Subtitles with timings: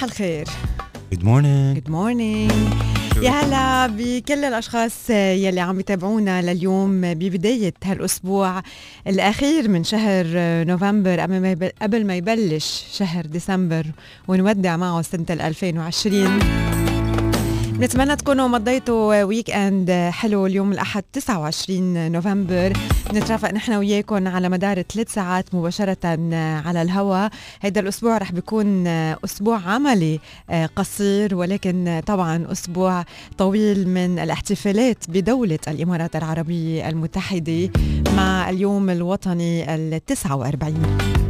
[0.00, 0.48] صباح الخير.
[1.12, 2.52] good morning good morning
[3.22, 8.62] يا هلا بكل الأشخاص يلي عم يتابعونا لليوم ببداية هالأسبوع
[9.06, 10.26] الأخير من شهر
[10.64, 11.20] نوفمبر.
[11.82, 13.86] قبل ما يبلش شهر ديسمبر
[14.28, 16.38] ونودع معه سنة 2020
[17.80, 22.72] نتمنى تكونوا مضيتوا weekend حلو اليوم الأحد 29 نوفمبر.
[23.14, 26.06] نترافق نحن وياكم على مدار ثلاث ساعات مباشرة
[26.66, 27.30] على الهواء
[27.60, 28.86] هذا الأسبوع رح بيكون
[29.24, 30.20] أسبوع عملي
[30.76, 33.04] قصير ولكن طبعا أسبوع
[33.38, 37.70] طويل من الاحتفالات بدولة الإمارات العربية المتحدة
[38.16, 41.29] مع اليوم الوطني ال 49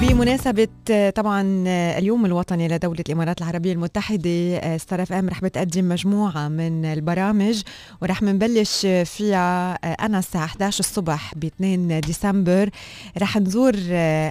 [0.00, 0.68] بمناسبة
[1.14, 1.64] طبعا
[1.98, 7.62] اليوم الوطني لدولة الإمارات العربية المتحدة Star FM رح بتقدم مجموعة من البرامج
[8.02, 12.70] ورح منبلش فيها أنا الساعة 11 الصبح ب 2 ديسمبر.
[13.18, 13.74] رح نزور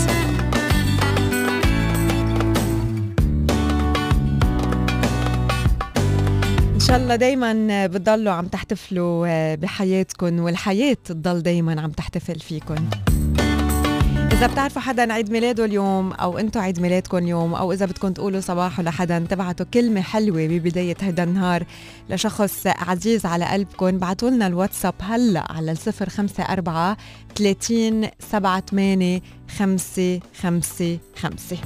[6.74, 12.74] إن شاء الله دايما بتضلوا عم تحتفلوا بحياتكم والحياة تضل دايما عم تحتفل فيكم.
[14.38, 18.40] إذا بتعرفوا حدا عيد ميلاده اليوم أو أنتم عيد ميلادكم اليوم أو إذا بدكم تقولوا
[18.40, 21.64] صباحو لحدا تبعتوا كلمة حلوة ببداية هذا النهار
[22.10, 23.98] لشخص عزيز على قلبكم.
[23.98, 26.96] بعتوا لنا الواتساب هلا على الصفر خمسة أربعة
[27.36, 29.20] 30 سبعة ثمانية
[29.58, 31.56] خمسة خمسة خمسة.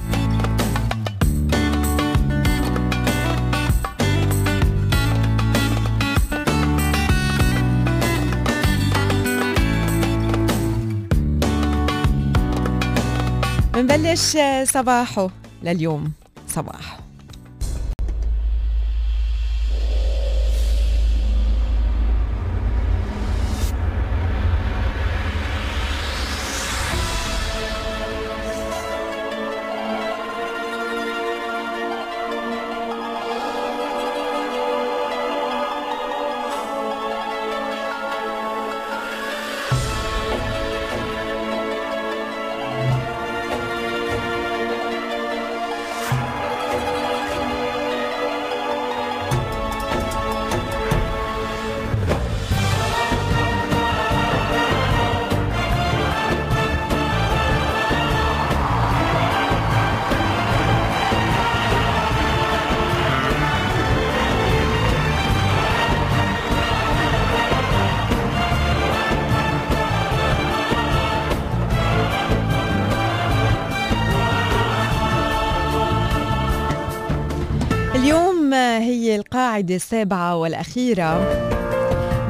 [13.83, 15.29] منبلش صباحه
[15.63, 16.11] لليوم.
[16.47, 17.02] صباح.
[80.03, 81.17] السابعة والأخيرة.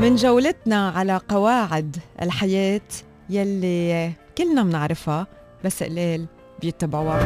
[0.02, 2.82] من جولتنا على قواعد الحياة
[3.30, 5.28] يلي كلنا بنعرفها
[5.66, 6.26] بس قليل
[6.62, 7.24] بيتبعوها.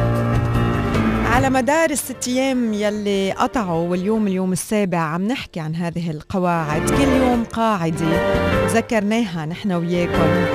[1.26, 6.90] على مدار الست أيام يلي قطعوا واليوم اليوم السابع عم نحكي عن هذه القواعد.
[6.90, 10.46] كل يوم قاعدة ذكرناها نحن وياكم.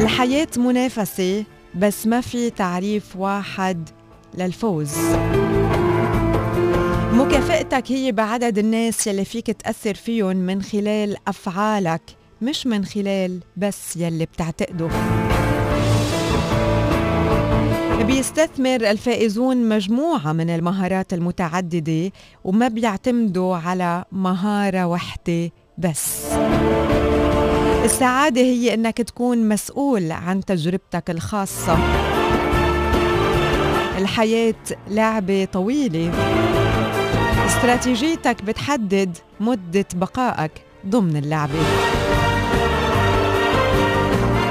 [0.00, 1.44] الحياة منافسة
[1.74, 3.88] بس ما في تعريف واحد
[4.34, 4.96] للفوز.
[7.26, 12.02] مكافئتك هي بعدد الناس يلي فيك تأثر فيهم من خلال أفعالك
[12.42, 14.88] مش من خلال بس يلي بتعتقده.
[18.04, 22.12] بيستثمر الفائزون مجموعة من المهارات المتعددة
[22.44, 26.26] وما بيعتمدوا على مهارة واحدة بس.
[27.84, 31.78] السعادة هي إنك تكون مسؤول عن تجربتك الخاصة.
[33.98, 34.54] الحياة
[34.90, 36.12] لعبة طويلة.
[37.46, 40.52] استراتيجيتك بتحدد مدة بقائك
[40.86, 41.52] ضمن اللعبة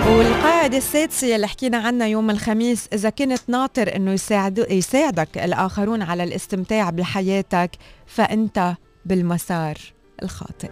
[0.08, 6.24] والقاعدة السادسة اللي حكينا عنها يوم الخميس إذا كنت ناطر إنه يساعد يساعدك الآخرون على
[6.24, 7.72] الاستمتاع بحياتك
[8.06, 8.74] فأنت
[9.06, 9.78] بالمسار
[10.24, 10.70] الخاطئ.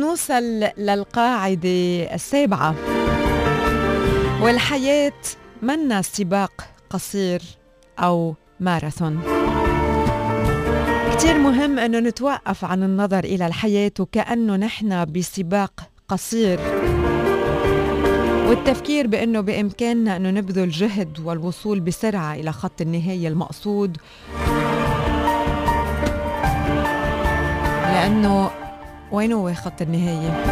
[0.00, 2.74] منوصل للقاعدة السابعة.
[4.42, 5.12] والحياة
[5.62, 6.52] منا سباق
[6.90, 7.42] قصير
[7.98, 9.20] أو ماراثون؟
[11.12, 15.72] كتير مهم أنه نتوقف عن النظر إلى الحياة وكأنه نحن بسباق
[16.08, 16.60] قصير.
[18.48, 23.96] والتفكير بأنه بإمكاننا أنه نبذل جهد والوصول بسرعة إلى خط النهاية المقصود.
[27.84, 28.50] لأنه
[29.12, 30.44] وين هو خط النهاية؟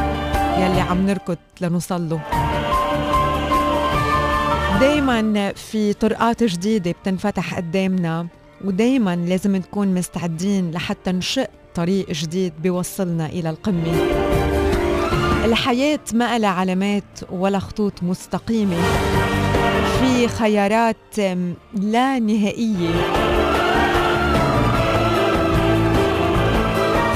[0.64, 2.20] يلي عم نركض لنوصل له.
[4.80, 8.26] دايما في طرقات جديدة بتنفتح قدامنا
[8.64, 13.92] ودايما لازم نكون مستعدين لحتى نشق طريق جديد بيوصلنا إلى القمة.
[15.44, 18.76] الحياة ما لها علامات ولا خطوط مستقيمة.
[20.00, 21.18] في خيارات
[21.74, 23.27] لا نهائية.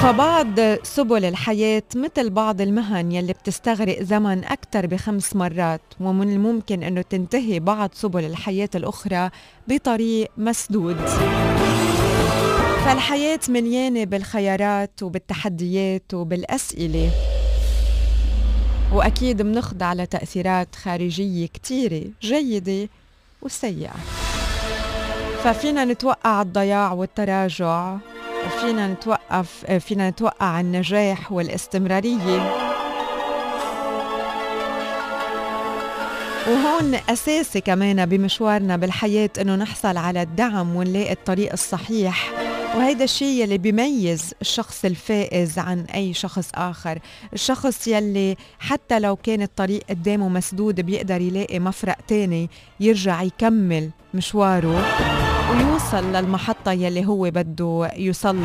[0.03, 7.01] فبعض سبل الحياة مثل بعض المهن يلي بتستغرق زمن أكثر بخمس مرات ومن الممكن أنه
[7.01, 9.29] تنتهي بعض سبل الحياة الأخرى
[9.67, 11.05] بطريق مسدود.
[12.85, 17.09] فالحياة مليانة بالخيارات وبالتحديات وبالأسئلة.
[18.93, 22.89] وأكيد بنخضع لتأثيرات خارجية كتيرة جيدة
[23.41, 23.95] وسيئة.
[25.43, 27.97] ففينا نتوقع الضياع والتراجع
[28.63, 32.41] فينا نتوقف فينا نتوقع النجاح والاستمرارية.
[36.47, 42.29] وهون أساسي كمان بمشوارنا بالحياة إنه نحصل على الدعم ونلاقي الطريق الصحيح.
[42.75, 46.99] وهيدا الشيء يلي بيميز الشخص الفائز عن أي شخص آخر.
[47.33, 52.49] الشخص يلي حتى لو كان الطريق قدامه مسدود بيقدر يلاقي مفرق تاني
[52.79, 54.85] يرجع يكمل مشواره.
[55.53, 58.37] ويوصل للمحطة يلي هو بده يوصل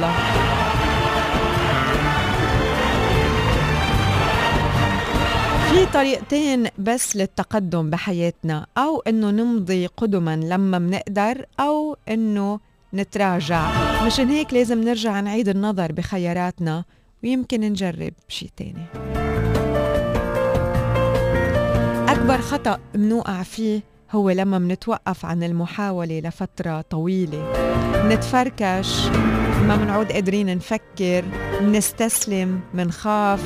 [5.70, 12.60] في طريقتين بس للتقدم بحياتنا أو إنه نمضي قدما لما منقدر أو إنه
[12.94, 13.70] نتراجع.
[14.06, 16.84] مشان هيك لازم نرجع نعيد النظر بخياراتنا
[17.24, 18.86] ويمكن نجرب شي تاني.
[22.08, 23.80] أكبر خطأ منوقع فيه
[24.12, 27.52] هو لما منتوقف عن المحاولة لفترة طويلة.
[28.08, 29.06] نتفركش
[29.66, 31.24] ما منعود قادرين نفكر
[31.60, 33.44] منستسلم منخاف.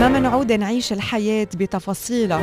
[0.00, 2.40] ما منعود نعيش الحياة بتفاصيلها.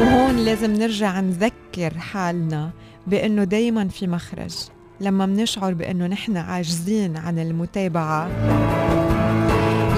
[0.00, 2.70] وهون لازم نرجع نذكر حالنا
[3.06, 4.54] بأنه دايما في مخرج.
[5.00, 8.28] لما منشعر بأنه نحن عاجزين عن المتابعة.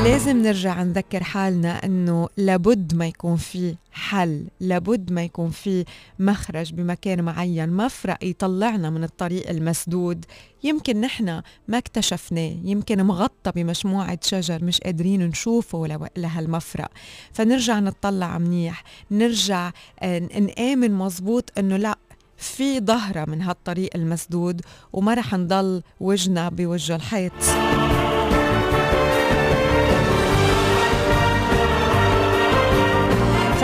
[0.07, 5.85] لازم نرجع نذكر حالنا إنه لابد ما يكون في حل لابد ما يكون في
[6.19, 7.73] مخرج بمكان معين.
[7.73, 10.25] مفرق يطلعنا من الطريق المسدود.
[10.65, 12.55] يمكن نحن ما اكتشفناه.
[12.65, 16.91] يمكن مغطى بمجموعة شجر مش قادرين نشوفه لهالمفرق.
[17.33, 18.85] فنرجع نطلع منيح.
[19.11, 19.71] نرجع
[20.01, 21.99] آه، نآمن مزبوط إنه لا
[22.37, 24.61] في ظهرة من هالطريق المسدود
[24.93, 27.33] وما رح نضل وجنا بوجه الحيط.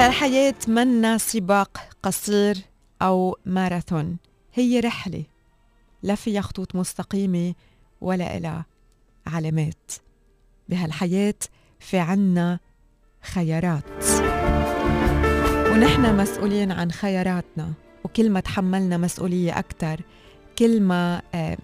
[0.03, 2.57] فالحياة منا سباق قصير
[3.03, 4.17] أو ماراثون.
[4.55, 5.25] هي رحلة
[6.03, 7.55] لا فيها خطوط مستقيمة
[8.01, 8.67] ولا إلها
[9.27, 9.93] علامات.
[10.69, 11.35] بهالحياة
[11.81, 12.59] في عنا
[13.23, 14.05] خيارات.
[15.73, 17.73] ونحن مسؤولين عن خياراتنا
[18.05, 20.01] وكل ما تحملنا مسؤولية أكثر
[20.59, 21.59] كل ما آه،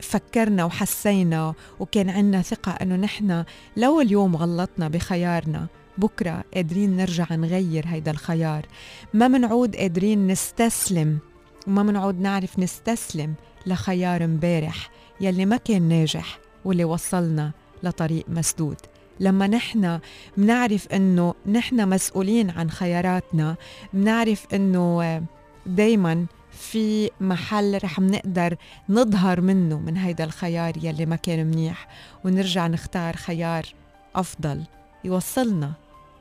[0.00, 3.44] فكرنا وحسينا وكان عنا ثقة أنه نحن
[3.76, 5.66] لو اليوم غلطنا بخيارنا
[6.00, 8.66] بكرة قادرين نرجع نغير هيدا الخيار.
[9.14, 11.18] ما منعود قادرين نستسلم
[11.66, 13.34] وما منعود نعرف نستسلم
[13.66, 14.90] لخيار امبارح
[15.20, 17.52] يلي ما كان ناجح واللي وصلنا
[17.82, 18.76] لطريق مسدود.
[19.20, 20.00] لما نحن
[20.36, 23.56] بنعرف إنه نحن مسؤولين عن خياراتنا
[23.92, 25.22] بنعرف إنه
[25.66, 28.56] دايما في محل رح نقدر
[28.88, 31.88] نظهر منه من هيدا الخيار يلي ما كان منيح
[32.24, 33.66] ونرجع نختار خيار
[34.14, 34.62] أفضل
[35.04, 35.72] يوصلنا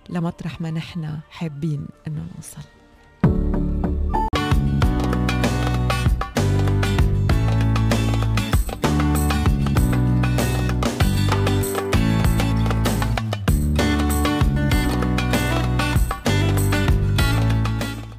[0.09, 2.61] لمطرح ما نحن حابين إنه نوصل.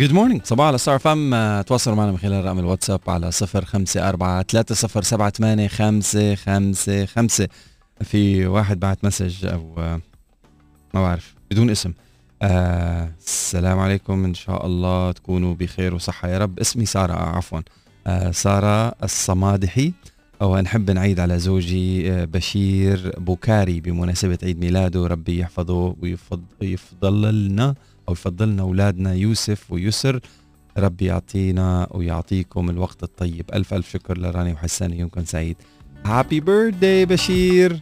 [0.01, 1.31] good morning صباحو على ستار أف إم
[1.61, 7.47] تواصلوا معنا من خلال رقم الواتساب على 054 3078 555
[8.03, 10.01] في واحد بعت message أو آه،
[10.95, 11.40] ما بعرف.
[11.51, 11.93] بدون اسم.
[12.43, 14.25] آه السلام عليكم.
[14.25, 16.29] إن شاء الله تكونوا بخير وصحة.
[16.29, 16.59] يا رب.
[16.59, 17.13] اسمي سارة.
[17.13, 17.61] آه عفوا.
[18.07, 19.93] آه سارة الصمادحي.
[20.41, 25.07] ونحب نعيد على زوجي آه، بشير بوكاري بمناسبة عيد ميلاده.
[25.07, 25.97] ربي يحفظه
[26.61, 27.75] ويفضل لنا
[28.09, 30.21] أو يفضلنا أولادنا يوسف ويسر.
[30.79, 33.45] ربي يعطينا ويعطيكم الوقت الطيب.
[33.55, 35.57] ألف ألف شكر لرانيا وحسان يومكم سعيد.
[36.05, 37.81] happy birthday بشير.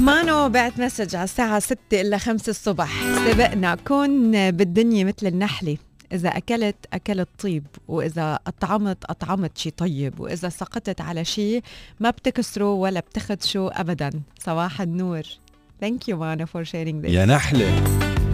[0.00, 2.90] مانو بعت message على الساعة 6 إلا 5 الصبح.
[3.26, 5.76] سبقنا كن بالدنيا مثل النحلة.
[6.12, 11.60] إذا أكلت أكلت طيب وإذا أطعمت أطعمت شي طيب وإذا سقطت على شي
[12.00, 14.10] ما بتكسره ولا بتخدشه أبدا.
[14.38, 15.22] صباح النور.
[15.84, 17.10] Thank you مانو for sharing this.
[17.10, 17.84] يا نحلة.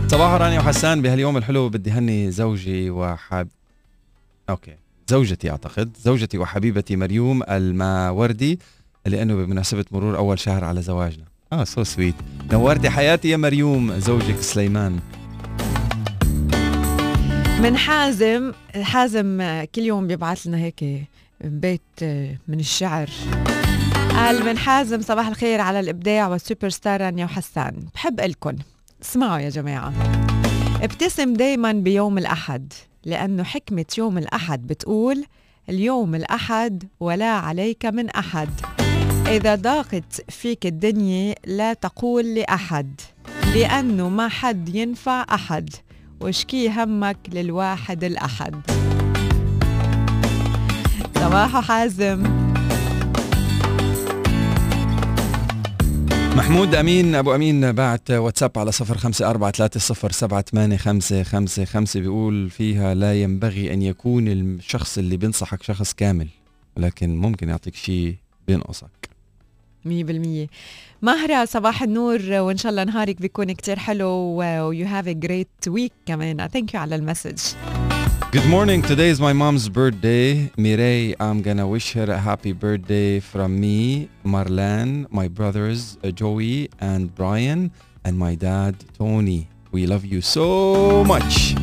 [0.09, 3.49] صباح راني وحسان بهاليوم الحلو بدي هني زوجي وحب
[4.51, 4.77] okay.
[5.09, 5.97] زوجتي أعتقد.
[6.01, 8.59] زوجتي وحبيبتي مريوم الماوردي
[9.07, 11.36] لأنه بمناسبة مرور أول شهر على زواجنا.
[11.53, 12.15] آه so sweet
[12.53, 14.99] نورتي حياتي يا مريوم زوجك سليمان.
[17.63, 19.43] من حازم حازم
[19.75, 20.85] كل يوم بيبعث لنا هيك
[21.41, 21.81] بيت
[22.49, 23.11] من الشعر.
[24.11, 27.85] قال من حازم صباح الخير على الإبداع والسوبر ستار رانيا وحسان.
[27.95, 28.57] بحب لكم
[29.03, 29.93] اسمعوا يا جماعة.
[30.83, 32.73] ابتسم دايما بيوم الأحد
[33.05, 35.25] لأنه حكمة يوم الأحد بتقول
[35.69, 38.49] اليوم الأحد ولا عليك من أحد.
[39.29, 43.01] إذا ضاقت فيك الدنيا لا تقول لأحد
[43.55, 45.71] لأنه ما حد ينفع أحد
[46.21, 48.55] واشكي همك للواحد الأحد.
[51.15, 52.23] صباح حازم.
[56.37, 61.23] محمود أمين أبو أمين بعت واتساب على صفر خمسة أربعة ثلاثة صفر سبعة ثمانية خمسة
[61.23, 66.29] خمسة خمسة بيقول فيها لا ينبغي أن يكون الشخص اللي بينصحك شخص كامل
[66.77, 68.17] ولكن ممكن يعطيك شيء
[68.49, 69.16] بينقصك.
[69.86, 70.48] مية بالمية
[71.02, 75.92] مهرة صباح النور وإن شاء الله نهارك بيكون كتير حلو ويو هاف ا جريت ويك
[76.06, 77.38] كمان ثانك يو على المسج
[78.34, 78.82] Good morning.
[78.82, 80.50] Today is my mom's birthday.
[80.58, 86.70] Mireille, I'm gonna wish her a happy birthday from me, Marlene, my brothers uh, Joey
[86.80, 87.72] and Brian,
[88.06, 89.50] and my dad Tony.
[89.74, 91.56] We love you so much.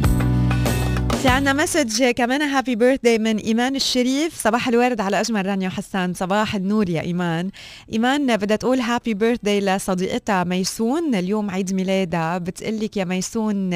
[1.23, 4.41] في عنا message كمان happy birthday من إيمان الشريف.
[4.41, 6.13] صباح الورد على أجمل رانيا وحسان.
[6.13, 7.49] صباح النور يا إيمان.
[7.93, 11.15] إيمان بدها تقول happy birthday لصديقتها ميسون.
[11.15, 12.37] اليوم عيد ميلادها.
[12.37, 13.69] بتقلك يا ميسون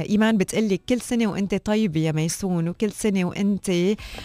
[0.00, 3.70] إيمان بتقلك كل سنة وانت طيبة يا ميسون وكل سنة وانت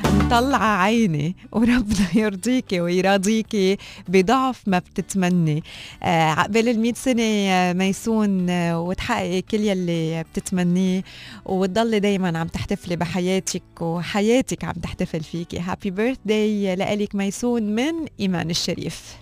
[0.05, 5.63] مطلعة عيني وربنا يرضيكي ويراضيكي بضعف ما بتتمني.
[6.03, 11.03] آه، عقبال ال سنة ميسون آه، وتحققي كل يلي بتتمنيه
[11.45, 15.59] وتضلي دايما عم تحتفلي بحياتك وحياتك عم تحتفل فيكي.
[15.59, 19.17] happy birthday لك ميسون من إيمان الشريف.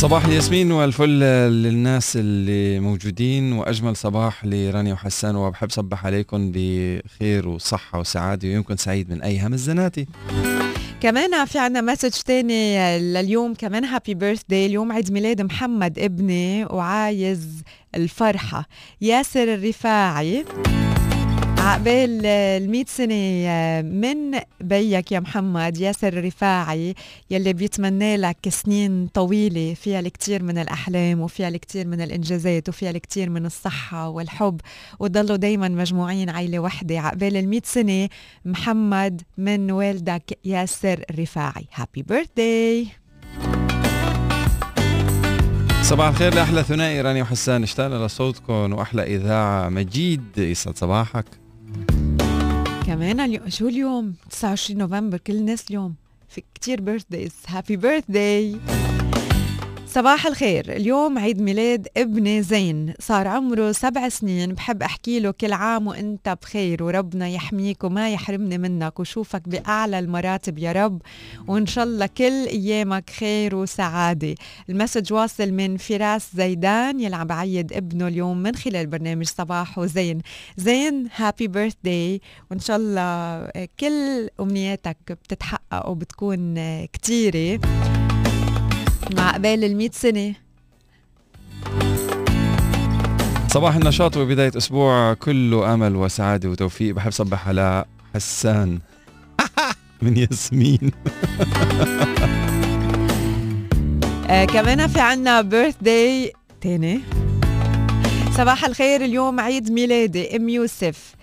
[0.00, 1.20] صباح الياسمين والفل
[1.62, 9.10] للناس اللي موجودين وأجمل صباح لرانيا وحسان وبحب صبح عليكم بخير وصحة وسعادة ويومكم سعيد
[9.10, 10.06] من أي همس زناتي.
[11.00, 17.62] كمان في عنا message تاني لليوم كمان happy birthday اليوم عيد ميلاد محمد ابني وعايز
[17.94, 18.68] الفرحة.
[19.00, 20.44] ياسر الرفاعي.
[21.60, 26.94] عقبال ال سنة من بيك يا محمد ياسر الرفاعي
[27.30, 33.30] يلي بيتمنى لك سنين طويلة فيها الكثير من الأحلام وفيها الكثير من الإنجازات وفيها الكثير
[33.30, 34.60] من الصحة والحب
[34.98, 37.00] وضلوا دايما مجموعين عيلة وحدة.
[37.00, 38.08] عقبال ال سنة
[38.44, 42.86] محمد من والدك ياسر الرفاعي هابي بيرثداي
[45.82, 49.68] صباح الخير لأحلى ثنائي راني وحسان اشتقنا لصوتكم وأحلى إذاعة.
[49.68, 51.39] مجيد يسعد صباحك.
[52.90, 55.94] كمان اليوم شو اليوم؟ 29 نوفمبر كل الناس اليوم.
[56.28, 58.56] في كتير birthdays happy birthday
[59.92, 60.76] صباح الخير.
[60.76, 62.94] اليوم عيد ميلاد ابني زين.
[63.00, 64.52] صار عمره سبع سنين.
[64.52, 70.58] بحب أحكي له كل عام وأنت بخير وربنا يحميك وما يحرمني منك وشوفك بأعلى المراتب
[70.58, 71.02] يا رب.
[71.48, 74.34] وإن شاء الله كل أيامك خير وسعادة.
[74.68, 77.00] ال message واصل من فراس زيدان.
[77.00, 80.18] يلعب بعيد ابنه اليوم من خلال برنامج صباحو وزين.
[80.56, 82.20] زين هابي بيرث داي
[82.50, 86.54] وإن شاء الله كل أمنياتك بتتحقق وبتكون
[86.86, 87.60] كتيرة.
[89.16, 90.34] مع قبال ال سنة.
[93.48, 96.94] صباح النشاط وبداية أسبوع كله أمل وسعادة وتوفيق.
[96.94, 98.78] بحب صبح على حسان.
[100.02, 100.90] من ياسمين.
[104.30, 107.00] آه كمان في عنا بيرث داي تاني.
[108.36, 110.36] صباح الخير اليوم عيد ميلادي.
[110.36, 111.14] أم يوسف.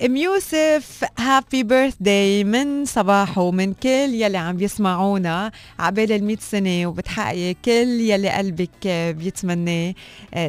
[0.00, 7.54] أم يوسف happy birthday من صباحو ومن كل يلي عم يسمعونا عبال ال سنة وبتحققي
[7.64, 9.94] كل يلي قلبك بيتمناه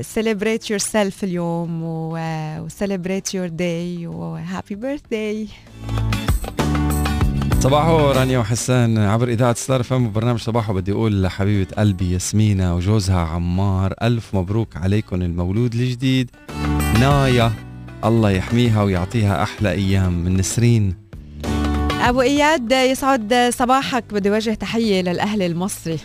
[0.02, 5.48] celebrate yourself اليوم و celebrate your day و happy birthday
[7.60, 8.98] صباحو رانيا وحسان.
[8.98, 14.36] عبر إذاعة ستار أف إم برنامج صباحو بدي أقول لحبيبة قلبي ياسمينة وجوزها عمار ألف
[14.36, 16.30] مبروك عليكم المولود الجديد.
[17.00, 17.73] نايا.
[18.06, 20.14] الله يحميها ويعطيها أحلى أيام.
[20.14, 20.96] من نسرين.
[22.02, 24.04] أبو إياد يسعد صباحك.
[24.12, 26.00] بدي وجه تحية للأهل المصري.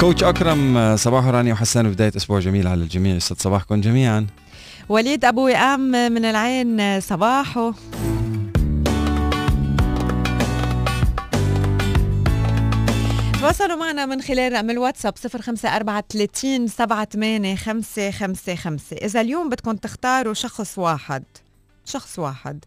[0.00, 1.90] كوتش أكرم صباح راني وحسان.
[1.90, 3.14] بداية أسبوع جميل على الجميع.
[3.14, 4.26] يسعد صباحكم جميعا.
[4.88, 7.74] وليد أبو وئام من العين صباحه.
[13.46, 21.24] تواصلوا معنا من خلال رقم الواتساب 054 38 555 إذا اليوم بدكم تختاروا شخص واحد
[21.84, 22.64] شخص واحد.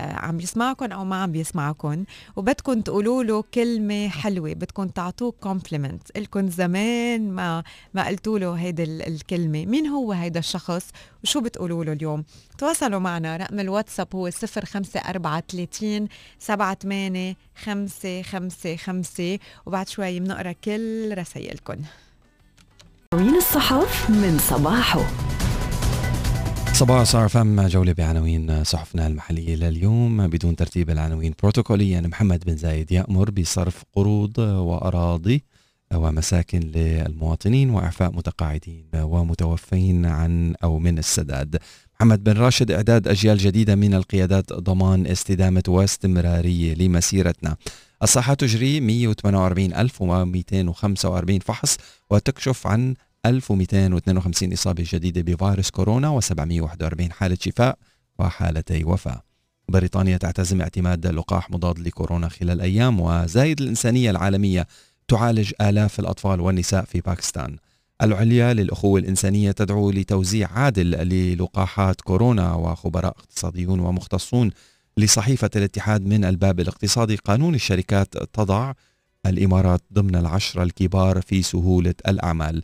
[0.00, 2.04] عم يسمعكم أو ما عم بيسمعكم
[2.36, 7.62] وبدكم تقولوا له كلمة حلوة بدكم تعطوه كومبلمنت الكم زمان ما
[7.94, 9.66] ما قلتوا له هيدي الكلمة.
[9.66, 10.90] مين هو هيدا الشخص؟
[11.24, 12.24] وشو بتقولوا له اليوم؟
[12.58, 13.36] تواصلوا معنا.
[13.36, 16.08] رقم الواتساب هو 05430
[16.40, 17.34] 78
[17.64, 21.76] 555 وبعد شوي بنقرأ كل رسائلكم
[23.12, 25.00] عناوين الصحف من صباحه.
[26.80, 32.92] صباح صار فم جولة بعناوين صحفنا المحلية لليوم بدون ترتيب العناوين بروتوكوليا محمد بن زايد
[32.92, 35.44] يأمر بصرف قروض وأراضي
[35.94, 41.58] ومساكن للمواطنين وإعفاء متقاعدين ومتوفين عن أو من السداد.
[41.94, 47.56] محمد بن راشد إعداد أجيال جديدة من القيادات ضمان استدامة واستمرارية لمسيرتنا.
[48.02, 51.76] الصحة تجري 140245 فحص
[52.10, 52.94] وتكشف عن
[53.26, 57.78] 1252 إصابة جديدة بفيروس كورونا و741 حالة شفاء
[58.18, 59.22] وحالتي وفاة.
[59.68, 64.66] بريطانيا تعتزم اعتماد لقاح مضاد لكورونا خلال أيام وزايد الإنسانية العالمية
[65.08, 67.56] تعالج آلاف الأطفال والنساء في باكستان.
[68.02, 74.50] العليا للأخوة الإنسانية تدعو لتوزيع عادل للقاحات كورونا وخبراء اقتصاديون ومختصون
[74.96, 77.16] لصحيفة الاتحاد من الباب الاقتصادي.
[77.16, 78.72] قانون الشركات تضع
[79.26, 82.62] الإمارات ضمن العشرة الكبار في سهولة الأعمال.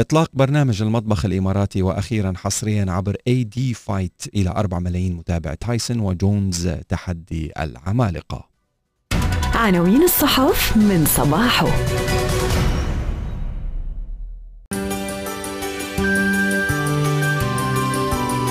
[0.00, 6.00] إطلاق برنامج المطبخ الإماراتي وأخيرا حصريا عبر اي دي فايت إلى 4 ملايين متابع تايسون
[6.00, 8.48] وجونز تحدي العمالقة.
[9.54, 11.68] عناوين الصحف من صباحه.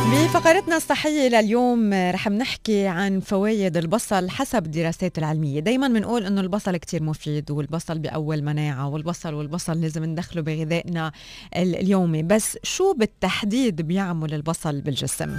[0.09, 5.59] فقرتنا الصحية لليوم رح نحكي عن فوائد البصل حسب الدراسات العلمية.
[5.59, 11.11] دايما بنقول إنه البصل كتير مفيد والبصل بيقوي المناعة والبصل والبصل لازم ندخله بغذائنا
[11.55, 12.23] اليومي.
[12.23, 15.37] بس شو بالتحديد بيعمل البصل بالجسم؟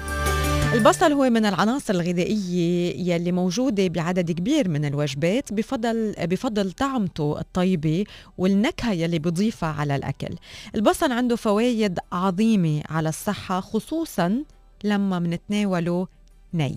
[0.74, 8.04] البصل هو من العناصر الغذائية يلي موجودة بعدد كبير من الوجبات بفضل بفضل طعمته الطيبة
[8.38, 10.35] والنكهة يلي بضيفها على الأكل.
[10.74, 14.44] البصل عنده فوائد عظيمة على الصحة خصوصا
[14.84, 16.06] لما منتناوله
[16.54, 16.76] ني.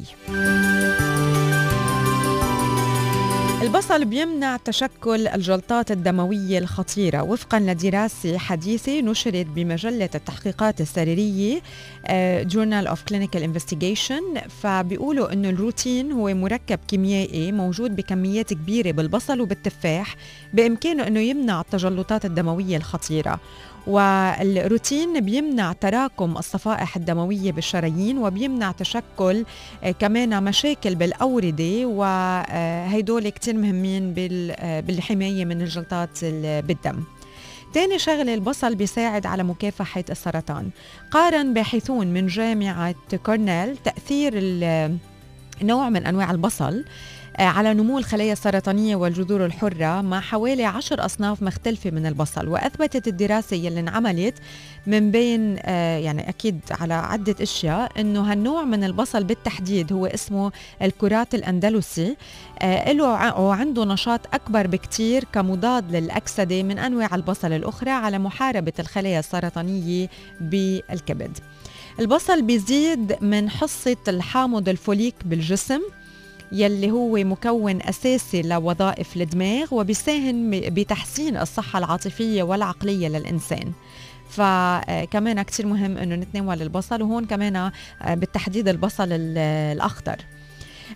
[3.61, 7.23] البصل بيمنع تشكل الجلطات الدموية الخطيرة.
[7.23, 11.61] وفقا لدراسة حديثة نشرت بمجلة التحقيقات السريرية
[12.43, 14.21] Journal of Clinical Investigation
[14.61, 20.15] فبيقولوا إنه الروتين هو مركب كيميائي موجود بكميات كبيرة بالبصل وبالتفاح
[20.53, 23.39] بإمكانه إنه يمنع التجلطات الدموية الخطيرة.
[23.87, 29.45] والروتين بيمنع تراكم الصفائح الدموية بالشرايين وبيمنع تشكل
[29.83, 37.03] آه، كمان مشاكل بالأوردة وهيدول كتير مهمين آه، بالحماية من الجلطات بالدم.
[37.73, 40.69] تاني شغلة البصل بيساعد على مكافحة السرطان.
[41.11, 44.33] قارن باحثون من جامعة كورنيل تأثير
[45.61, 46.85] نوع من أنواع البصل
[47.39, 53.55] على نمو الخلايا السرطانية والجذور الحرة مع حوالي عشر أصناف مختلفة من البصل وأثبتت الدراسة
[53.55, 54.35] يلي انعملت
[54.87, 60.51] من بين آه، يعني أكيد على عدة أشياء أنه هالنوع من البصل بالتحديد هو اسمه
[60.81, 62.15] الكرات الأندلسي.
[62.59, 69.19] آه، له وعنده نشاط أكبر بكتير كمضاد للأكسدة من أنواع البصل الأخرى على محاربة الخلايا
[69.19, 70.09] السرطانية
[70.41, 71.37] بالكبد.
[71.99, 75.81] البصل بيزيد من حصة الحامض الفوليك بالجسم
[76.53, 83.71] يلي هو مكون أساسي لوظائف الدماغ وبيساهم بتحسين الصحة العاطفية والعقلية للإنسان.
[84.29, 87.71] فكمان كتير مهم إنه نتناول البصل وهون كمان آه،
[88.13, 90.15] بالتحديد البصل الأخضر.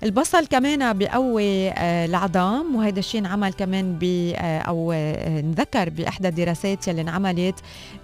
[0.03, 4.03] البصل كمان بيقوي آه، العظام وهيدا الشيء انعمل كمان ب
[4.36, 7.55] آه، أو آه، انذكر بأحدى الدراسات يلي انعملت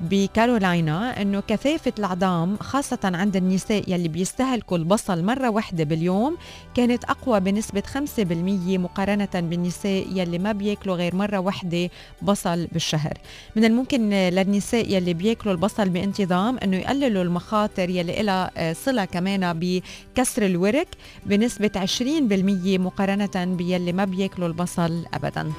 [0.02, 6.38] بكارولاينا إنه كثافة العظام خاصة عند النساء يلي بيستهلكوا البصل مرة واحدة باليوم
[6.76, 8.00] كانت أقوى بنسبة 5%
[8.78, 11.90] مقارنة بالنساء يلي ما بياكلوا غير مرة واحدة
[12.22, 13.14] بصل بالشهر.
[13.56, 20.46] من الممكن للنساء يلي بياكلوا البصل بانتظام إنه يقللوا المخاطر يلي لها صلة كمان بكسر
[20.46, 20.88] الورك
[21.26, 25.52] بنسبة 20% مقارنة باللي ما بياكلوا البصل أبدا.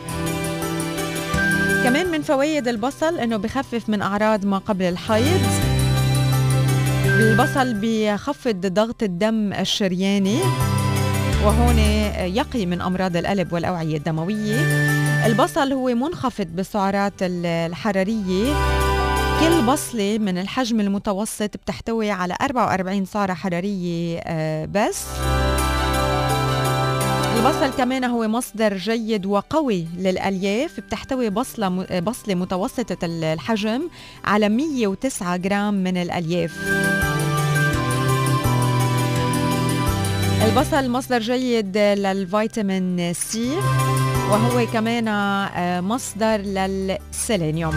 [1.85, 5.41] كمان من فوائد البصل إنه بخفف من أعراض ما قبل الحيض.
[7.07, 10.39] البصل بيخفض ضغط الدم الشرياني
[11.45, 11.79] وهون
[12.19, 14.61] يقي من أمراض القلب والأوعية الدموية.
[15.27, 18.55] البصل هو منخفض بالسعرات الحرارية.
[19.41, 25.05] كل بصلة من الحجم المتوسط بتحتوي على 44 سعرة حرارية آه، بس.
[27.37, 31.69] البصل كمان هو مصدر جيد وقوي للألياف بتحتوي بصلة
[32.01, 33.89] بصلة متوسطة الحجم
[34.25, 36.55] على 109 جرام من الألياف.
[40.45, 43.51] البصل مصدر جيد للفيتامين سي
[44.31, 47.75] وهو كمان آه، مصدر للسيلينيوم.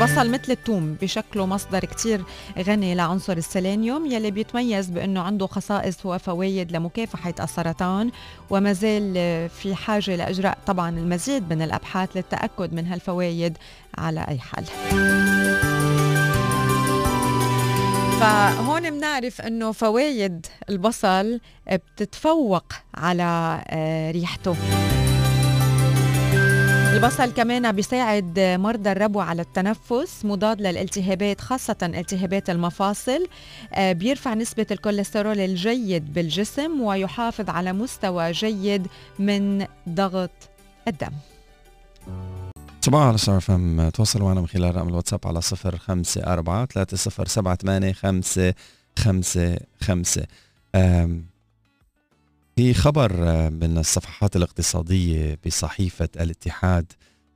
[0.00, 2.22] البصل مثل الثوم بشكله مصدر كتير
[2.58, 8.10] غني لعنصر السيلينيوم يلي بيتميز بأنه عنده خصائص وفوائد لمكافحة السرطان
[8.50, 9.14] وما زال
[9.48, 13.58] في حاجة لإجراء طبعا المزيد من الأبحاث للتأكد من هالفوائد
[13.98, 14.64] على أي حال.
[18.20, 21.40] فهون بنعرف إنه فوائد البصل
[21.72, 24.56] بتتفوق على آه، ريحته.
[26.90, 33.26] البصل كمان بيساعد مرضى الربو على التنفس مضاد للالتهابات خاصة التهابات المفاصل.
[33.72, 38.86] آه، بيرفع نسبة الكوليسترول الجيد بالجسم ويحافظ على مستوى جيد
[39.18, 40.30] من ضغط
[40.88, 41.12] الدم.
[42.80, 46.96] صباح على صار فم تواصلوا معنا من خلال رقم الواتساب على صفر خمسة أربعة ثلاثة
[46.96, 48.54] صفر سبعة ثمانية خمسة
[48.98, 50.26] خمسة خمسة.
[52.56, 56.92] في خبر آه، من الصفحات الاقتصادية بصحيفة الاتحاد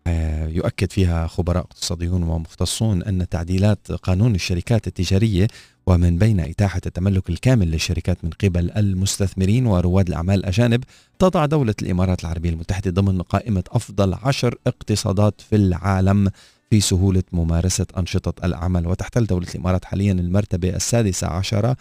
[0.07, 5.47] آه، يؤكد فيها خبراء اقتصاديون ومختصون أن تعديلات قانون الشركات التجارية
[5.87, 10.85] ومن بين إتاحة التملك الكامل للشركات من قبل المستثمرين ورواد الأعمال الأجانب
[11.19, 16.31] تضع دولة الإمارات العربية المتحدة ضمن قائمة أفضل عشر اقتصادات في العالم
[16.71, 21.77] في سهولة ممارسة أنشطة الأعمال وتحتل دولة الإمارات حاليا المرتبة السادسة عشرة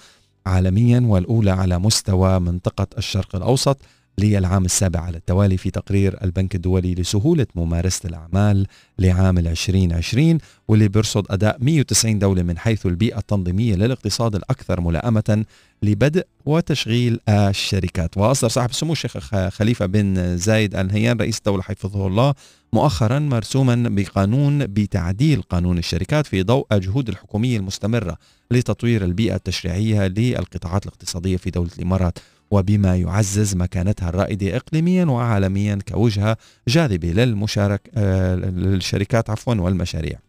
[0.45, 3.77] عالميا والأولى على مستوى منطقة الشرق الأوسط.
[4.17, 8.67] للعام السابع على التوالي في تقرير البنك الدولي لسهولة ممارسة الأعمال
[8.99, 15.45] لعام 2020 واللي بيرصد أداء 190 دولة من حيث البيئة التنظيمية للاقتصاد الأكثر ملائمة
[15.83, 18.17] لبدء وتشغيل الشركات.
[18.17, 19.17] وأصدر صاحب السمو الشيخ
[19.49, 22.33] خليفة بن زايد آل نهيان رئيس الدولة حفظه الله
[22.73, 28.17] مؤخرا مرسوما بقانون بتعديل قانون الشركات في ضوء الجهود الحكومية المستمرة
[28.51, 32.19] لتطوير البيئة التشريعية للقطاعات الاقتصادية في دولة الإمارات.
[32.53, 36.37] وبما يعزز مكانتها الرائدة إقليميا وعالميا كوجهة
[36.67, 40.19] جاذبة للمشارك آه، للشركات عفوا والمشاريع.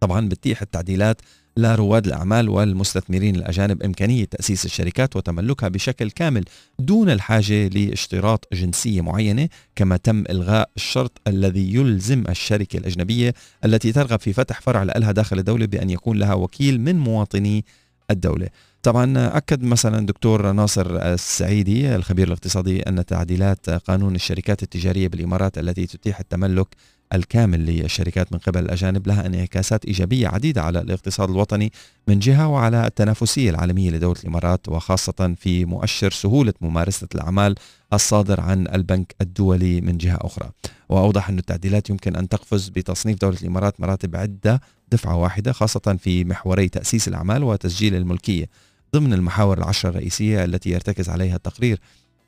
[0.00, 1.20] طبعا بتتيح التعديلات
[1.56, 6.44] لرواد الأعمال والمستثمرين الأجانب إمكانية تأسيس الشركات وتملكها بشكل كامل
[6.78, 13.34] دون الحاجة لاشتراط جنسية معينة كما تم إلغاء الشرط الذي يلزم الشركة الأجنبية
[13.64, 17.64] التي ترغب في فتح فرع لها داخل الدولة بأن يكون لها وكيل من مواطني
[18.10, 18.48] الدولة.
[18.82, 25.86] طبعا أكد مثلا دكتور ناصر السعيدي الخبير الاقتصادي أن تعديلات قانون الشركات التجارية بالإمارات التي
[25.86, 26.66] تتيح التملك
[27.14, 31.72] الكامل للشركات من قبل الأجانب لها انعكاسات إيجابية عديدة على الاقتصاد الوطني
[32.08, 37.54] من جهة وعلى التنافسية العالمية لدولة الإمارات وخاصة في مؤشر سهولة ممارسة الأعمال
[37.92, 40.50] الصادر عن البنك الدولي من جهة أخرى.
[40.88, 44.60] وأوضح أن التعديلات يمكن أن تقفز بتصنيف دولة الإمارات مراتب عدة
[44.92, 48.48] دفعة واحدة خاصة في محوري تأسيس الأعمال وتسجيل الملكية.
[48.94, 51.80] ضمن المحاور العشرة الرئيسية التي يرتكز عليها التقرير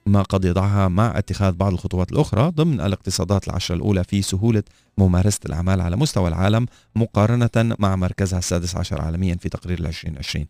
[0.07, 4.63] ما قد يضعها مع اتخاذ بعض الخطوات الأخرى ضمن الاقتصادات العشرة الأولى في سهولة
[4.99, 10.47] ممارسة الأعمال على مستوى العالم مقارنة مع مركزها السادس عشر عالميا في تقرير 2020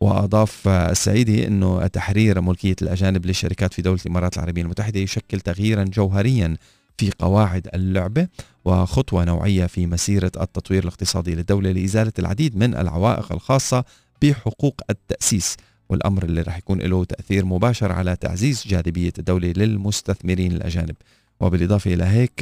[0.00, 6.56] وأضاف السعيدي أنه تحرير ملكية الأجانب للشركات في دولة الإمارات العربية المتحدة يشكل تغييرا جوهريا
[6.98, 8.28] في قواعد اللعبة
[8.64, 13.84] وخطوة نوعية في مسيرة التطوير الاقتصادي للدولة لإزالة العديد من العوائق الخاصة
[14.22, 15.56] بحقوق التأسيس.
[15.88, 20.96] والأمر اللي راح يكون له تأثير مباشر على تعزيز جاذبية الدولة للمستثمرين الأجانب.
[21.40, 22.40] وبالإضافة إلى هيك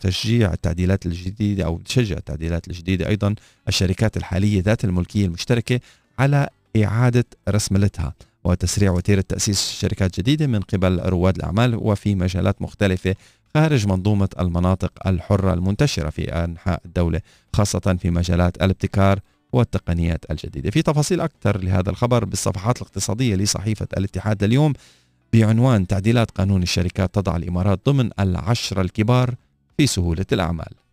[0.00, 3.34] تشجيع التعديلات الجديدة أو تشجع التعديلات الجديدة أيضا
[3.68, 5.80] الشركات الحالية ذات الملكية المشتركة
[6.18, 6.48] على
[6.84, 13.14] إعادة رسملتها وتسريع وتيرة تأسيس شركات جديدة من قبل رواد الأعمال وفي مجالات مختلفة
[13.54, 17.20] خارج منظومة المناطق الحرة المنتشرة في أنحاء الدولة
[17.52, 19.20] خاصة في مجالات الابتكار
[19.52, 20.70] والتقنيات الجديدة.
[20.70, 24.72] في تفاصيل أكثر لهذا الخبر بالصفحات الاقتصادية لصحيفة الاتحاد اليوم
[25.32, 29.34] بعنوان تعديلات قانون الشركات تضع الإمارات ضمن العشرة الكبار
[29.76, 30.87] في سهولة الأعمال.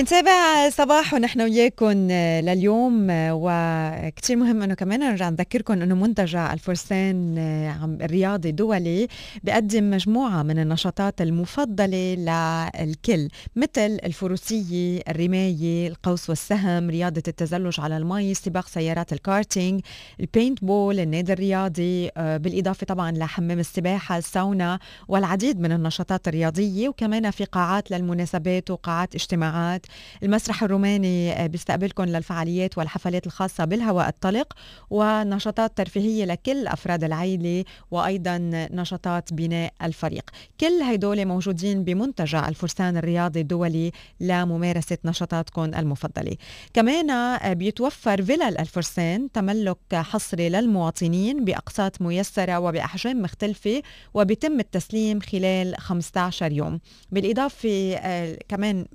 [0.00, 6.52] نتابع صباح ونحن وياكم آه، لليوم آه، وكتير مهم إنه كمان نرجع نذكركم إنه منتجع
[6.52, 9.08] الفرسان آه، الرياضي الدولي
[9.44, 18.34] بيقدم مجموعة من النشاطات المفضلة للكل مثل الفروسية، الرماية، القوس والسهم، رياضة التزلج على المي،
[18.34, 19.80] سباق سيارات الكارتينج،
[20.20, 27.44] ال paintball، النادي الرياضي، بالإضافة طبعا لحمام السباحة، الساونا والعديد من النشاطات الرياضية وكمان في
[27.44, 29.86] قاعات للمناسبات وقاعات اجتماعات.
[30.22, 34.52] المسرح الروماني آه، بيستقبلكم للفعاليات والحفلات الخاصة بالهواء الطلق
[34.90, 38.38] ونشاطات ترفيهية لكل أفراد العائلة وأيضا
[38.72, 40.30] نشاطات بناء الفريق.
[40.60, 46.36] كل هيدول موجودين بمنتجع الفرسان الرياضي الدولي لممارسة نشاطاتكم المفضلة.
[46.74, 53.82] كمان آه، بيتوفر فيلل الفرسان تملك حصري للمواطنين بأقساط ميسرة وبأحجام مختلفة
[54.14, 56.80] وبيتم التسليم خلال 15 يوم.
[57.10, 58.86] بالإضافة آه، كمان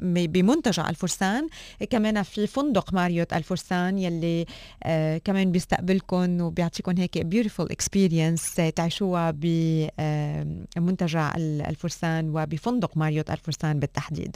[0.75, 1.47] بمنتجع الفرسان.
[1.89, 4.45] كمان في فندق ماريوت الفرسان يلي
[4.83, 9.31] آه كمان بيستقبلكم وبيعطيكم هيك beautiful experience تعيشوها
[10.75, 14.35] بمنتجع الفرسان وبفندق ماريوت الفرسان بالتحديد.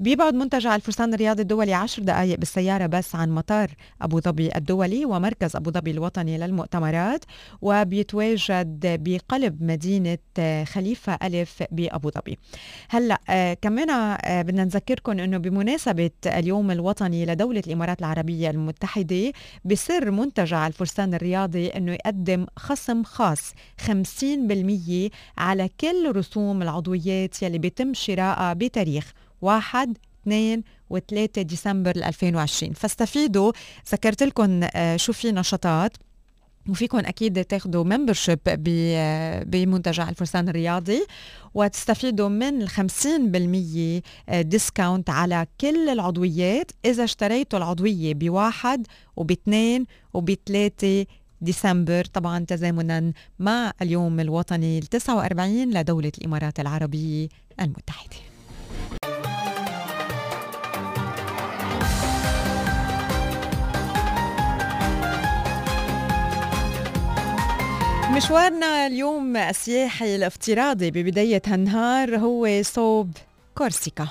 [0.00, 3.70] بيبعد منتجع الفرسان الرياضي الدولي 10 دقائق بالسيارة بس عن مطار
[4.02, 7.24] أبو ظبي الدولي ومركز أبو ظبي الوطني للمؤتمرات
[7.62, 12.38] وبيتواجد بقلب مدينة آه، خليفة ألف بأبو ظبي.
[12.88, 19.32] هلأ آه كمان بدنا نذكركم أنه بمناسبة بمناسبة اليوم الوطني لدولة الإمارات العربية المتحدة
[19.64, 23.52] بسر منتجع الفرسان الرياضي أنه يقدم خصم خاص
[23.86, 23.92] 50%
[25.38, 30.62] على كل رسوم العضويات يلي بيتم شرائها بتاريخ 1 2
[30.94, 33.52] و3 ديسمبر 2020 فاستفيدوا
[33.92, 35.96] ذكرت لكم آه، شو في نشاطات؟
[36.68, 38.38] وفيكم أكيد تاخذوا membership
[39.46, 41.06] بمنتجع الفرسان الرياضي
[41.54, 42.68] وتستفيدوا من ال
[44.30, 51.06] 50% discount على كل العضويات اذا اشتريتوا العضويه بواحد وباثنين وبثلاثه
[51.40, 57.28] ديسمبر طبعا تزامنا مع اليوم الوطني ال 49 لدوله الامارات العربيه
[57.60, 58.31] المتحده
[68.16, 73.10] مشوارنا اليوم السياحي الافتراضي ببداية هالنهار هو صوب
[73.54, 74.08] كورسيكا.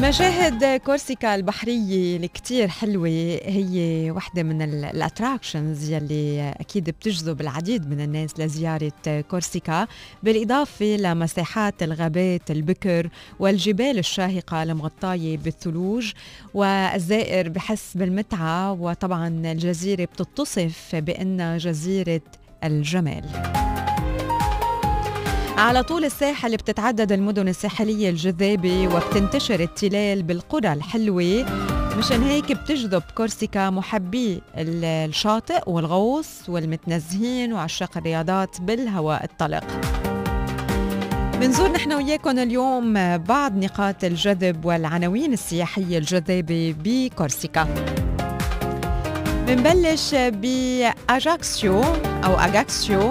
[0.00, 3.08] مشاهد كورسيكا البحرية الكتير حلوة
[3.44, 8.92] هي واحدة من الاتراكشنز يلي أكيد بتجذب العديد من الناس لزيارة
[9.30, 9.86] كورسيكا
[10.22, 16.12] بالإضافة لمساحات الغابات البكر والجبال الشاهقة المغطاية بالثلوج
[16.54, 22.22] والزائر بحس بالمتعة وطبعا الجزيرة بتتصف بأنها جزيرة
[22.64, 23.24] الجمال.
[25.56, 31.46] على طول الساحل بتتعدد المدن الساحلية الجذابة وبتنتشر التلال بالقرى الحلوة.
[31.98, 39.64] مشان هيك بتجذب كورسيكا محبي الشاطئ والغوص والمتنزهين وعشاق الرياضات بالهواء الطلق.
[41.40, 47.68] بنزور نحن وياكم اليوم بعض نقاط الجذب والعناوين السياحية الجذابة بكورسيكا.
[49.46, 51.82] بنبلش بأجاكسيو
[52.24, 53.10] أو أجاكسيو.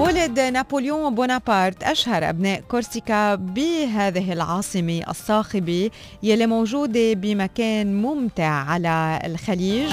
[0.00, 5.90] ولد نابليون بونابرت أشهر أبناء كورسيكا بهذه العاصمة الصاخبة
[6.22, 9.92] يلي موجودة بمكان ممتع على الخليج.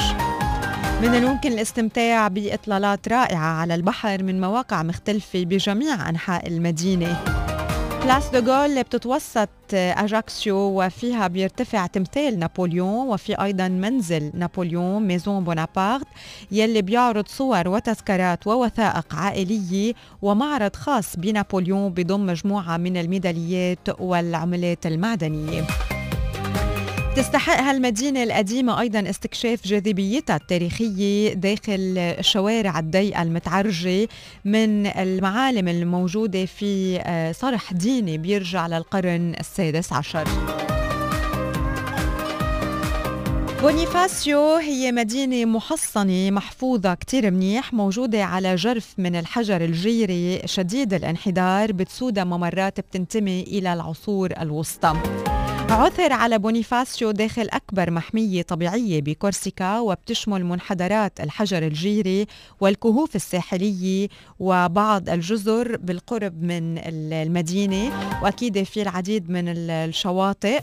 [1.02, 7.47] من الممكن الاستمتاع بإطلالات رائعة على البحر من مواقع مختلفة بجميع أنحاء المدينة.
[8.08, 16.08] بلاس دو جول بتتوسط اجاكسيو وفيها بيرتفع تمثال نابليون وفي أيضا منزل نابليون ميزون بونابرت
[16.52, 25.64] يلي بيعرض صور وتذكارات ووثائق عائليه ومعرض خاص بنابليون بضم مجموعه من الميداليات والعملات المعدنيه
[27.18, 34.08] تستحق هالمدينة القديمة أيضا استكشاف جاذبيتها التاريخية داخل الشوارع الضيقة المتعرجة
[34.46, 40.28] من المعالم الموجودة في آه، صرح ديني بيرجع للقرن السادس عشر.
[43.62, 51.72] بونيفاسيو هي مدينة محصنة محفوظة كتير منيح موجودة على جرف من الحجر الجيري شديد الانحدار
[51.72, 54.94] بتسودها ممرات بتنتمي إلى العصور الوسطى.
[55.70, 62.26] عثر على بونيفاسيو داخل أكبر محمية طبيعية بكورسيكا وبتشمل منحدرات الحجر الجيري
[62.62, 64.08] والكهوف الساحلية
[64.40, 67.92] وبعض الجزر بالقرب من المدينة
[68.24, 70.60] وأكيد في العديد من الشواطئ.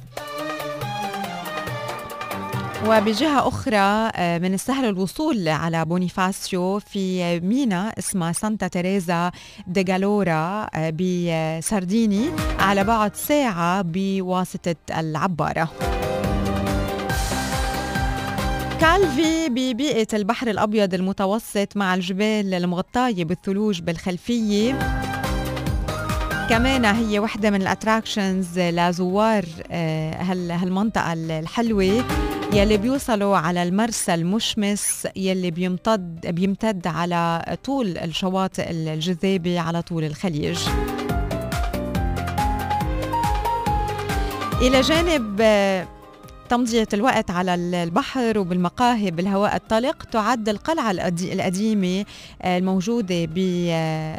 [2.86, 9.30] وبجهة أخرى آه، من السهل الوصول على بونيفاسيو في مينا اسمها سانتا تيريزا
[9.66, 15.68] دي جالورا آه، بسرديني على بعد ساعة بواسطة العبارة.
[18.80, 24.78] كالفي ببيئة البحر الأبيض المتوسط مع الجبال المغطاية بالثلوج بالخلفية.
[26.50, 32.04] كمان هي وحدة من ال attractions لزوار آه، هالمنطقة الحلوة.
[32.54, 40.58] يلي بيوصلوا على المرسى المشمس يلي بيمتد بيمتد على طول الشواطئ الجذابة على طول الخليج.
[44.62, 45.42] إلى جانب
[46.48, 52.04] تمضية الوقت على البحر وبالمقاهي بالهواء الطلق تعد القلعة القديمة
[52.42, 54.16] آه، الموجودة بكالفي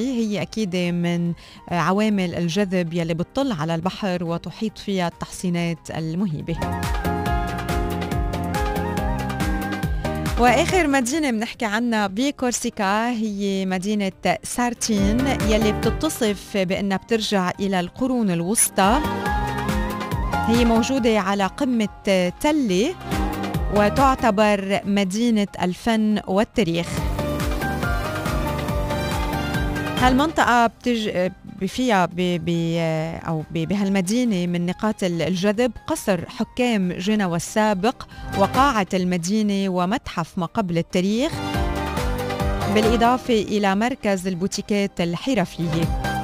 [0.00, 1.32] آه، هي أكيد من
[1.68, 6.56] عوامل الجذب يلي بتطل على البحر وتحيط فيها التحصينات المهيبة.
[10.40, 19.00] وآخر مدينة بنحكي عنها بكورسيكا هي مدينة سارتين يلي بتتصف بأنها بترجع إلى القرون الوسطى.
[20.46, 21.88] هي موجودة على قمة
[22.40, 22.94] تلة
[23.74, 26.86] وتعتبر مدينة الفن والتاريخ.
[29.98, 31.30] هالمنطقة بتج...
[31.66, 32.48] فيها ب...
[33.28, 33.44] أو.
[33.52, 38.06] بهالمدينة من نقاط الجذب قصر حكام جنوى السابق
[38.38, 41.32] وقاعة المدينة ومتحف ما قبل التاريخ
[42.74, 46.17] بالإضافة إلى مركز البوتيكات الحرفية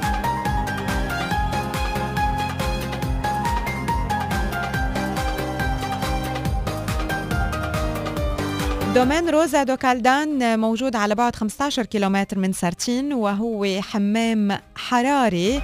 [8.95, 15.61] دومين روزا دو كالدان موجود على بعد 15 كيلومتر من سارتين وهو حمام حراري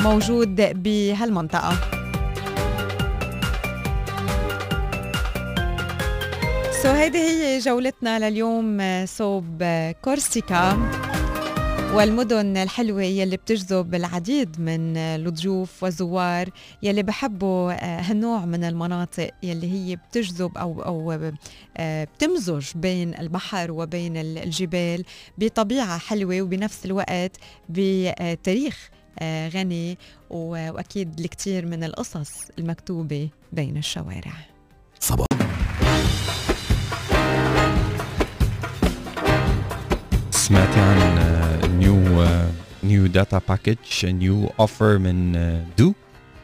[0.00, 1.72] موجود بهالمنطقة.
[6.82, 9.64] so هيدي هي جولتنا لليوم صوب
[10.02, 10.78] كورسيكا.
[11.94, 16.48] والمدن الحلوة يلي بتجذب العديد من الضيوف والزوار
[16.82, 21.30] يلي بحبوا آه، هالنوع من المناطق يلي هي بتجذب أو, أو
[21.76, 25.04] آه، بتمزج بين البحر وبين الجبال
[25.38, 27.36] بطبيعة حلوة وبنفس الوقت
[27.68, 29.98] بتاريخ آه، غني
[30.30, 34.32] وأكيد الكثير من القصص المكتوبة بين الشوارع.
[35.00, 35.26] صباح.
[40.30, 41.07] سمعتي عن
[42.84, 45.32] new data package new offer من
[45.78, 45.92] du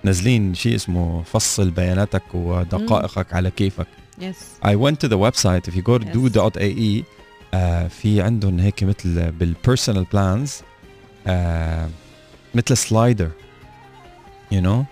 [0.04, 3.34] نازلين شيء اسمه فصل بياناتك ودقائقك mm.
[3.34, 3.87] على كيفك
[4.18, 4.58] Yes.
[4.62, 6.14] I went to the website if you go to yes.
[6.14, 7.04] du.ae
[7.52, 10.62] uh, في عندهم هيك مثل بال personal plans
[11.27, 11.31] uh,
[12.54, 13.31] مثل slider
[14.54, 14.85] you know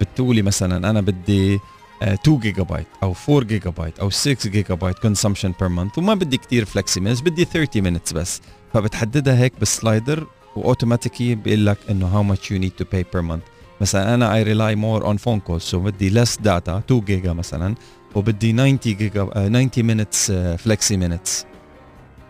[0.00, 1.58] بتقولي مثلا أنا بدي
[2.02, 6.14] 2 جيجا بايت أو 4 جيجا بايت أو 6 جيجا بايت consumption per month وما
[6.14, 8.40] بدي كثير flexi minutes بدي 30 minutes بس
[8.72, 10.26] فبتحددها هيك بال slider
[10.56, 13.42] وأوتوماتيكي بيقول لك إنه how much you need to pay per month
[13.80, 17.74] مثلا أنا I rely more on phone call so بدي less data 2 جيجا مثلا
[18.14, 21.46] وبدي 90 جيجا 90 minutes flexi minutes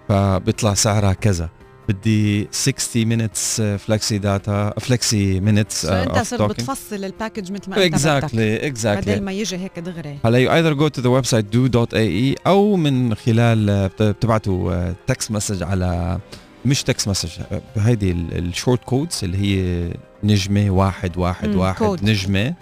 [0.09, 1.49] فبيطلع سعرها كذا.
[1.89, 7.95] بدي 60 minutes flexi data flexi minutes أنت صرت بتفصل ال package مثل ما أنت
[7.95, 10.19] exactly exactly بدل ما يجي هيك دغري.
[10.25, 16.19] هلا you either go to the website du.ae أو من خلال بتبعتوا text message على
[16.65, 17.31] مش text message
[17.77, 19.93] هيدي ال short codes اللي هي
[20.25, 21.55] نجمة واحد واحد.
[21.55, 22.05] واحد كود.
[22.05, 22.55] نجمة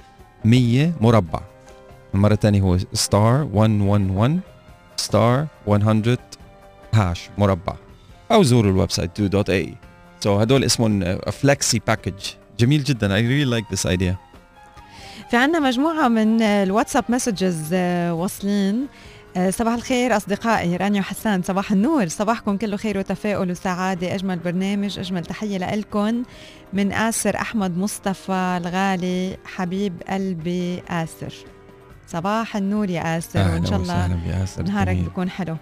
[0.44, 1.40] 100 مربع.
[2.14, 4.38] المره الثانية هو star 111
[4.96, 6.18] star 100
[6.94, 7.74] hash مربع.
[8.32, 12.14] أو زوروا ال website du.ae so so هدول اسمهم flexi package.
[12.58, 13.08] جميل جدا.
[13.08, 14.14] I really like this idea.
[15.30, 17.74] في عنا مجموعة من الواتساب messages
[18.10, 18.86] واصلين
[19.36, 21.42] آه، صباح الخير أصدقائي رانيا وحسان.
[21.42, 22.08] صباح النور.
[22.08, 24.14] صباحكم كله خير وتفاؤل وسعادة.
[24.14, 26.22] أجمل برنامج أجمل تحية لكم
[26.72, 31.34] من آسر أحمد مصطفى الغالي حبيب قلبي آسر.
[32.06, 34.18] صباح النور يا آسر وإن شاء الله
[34.66, 35.56] نهارك بيكون حلو.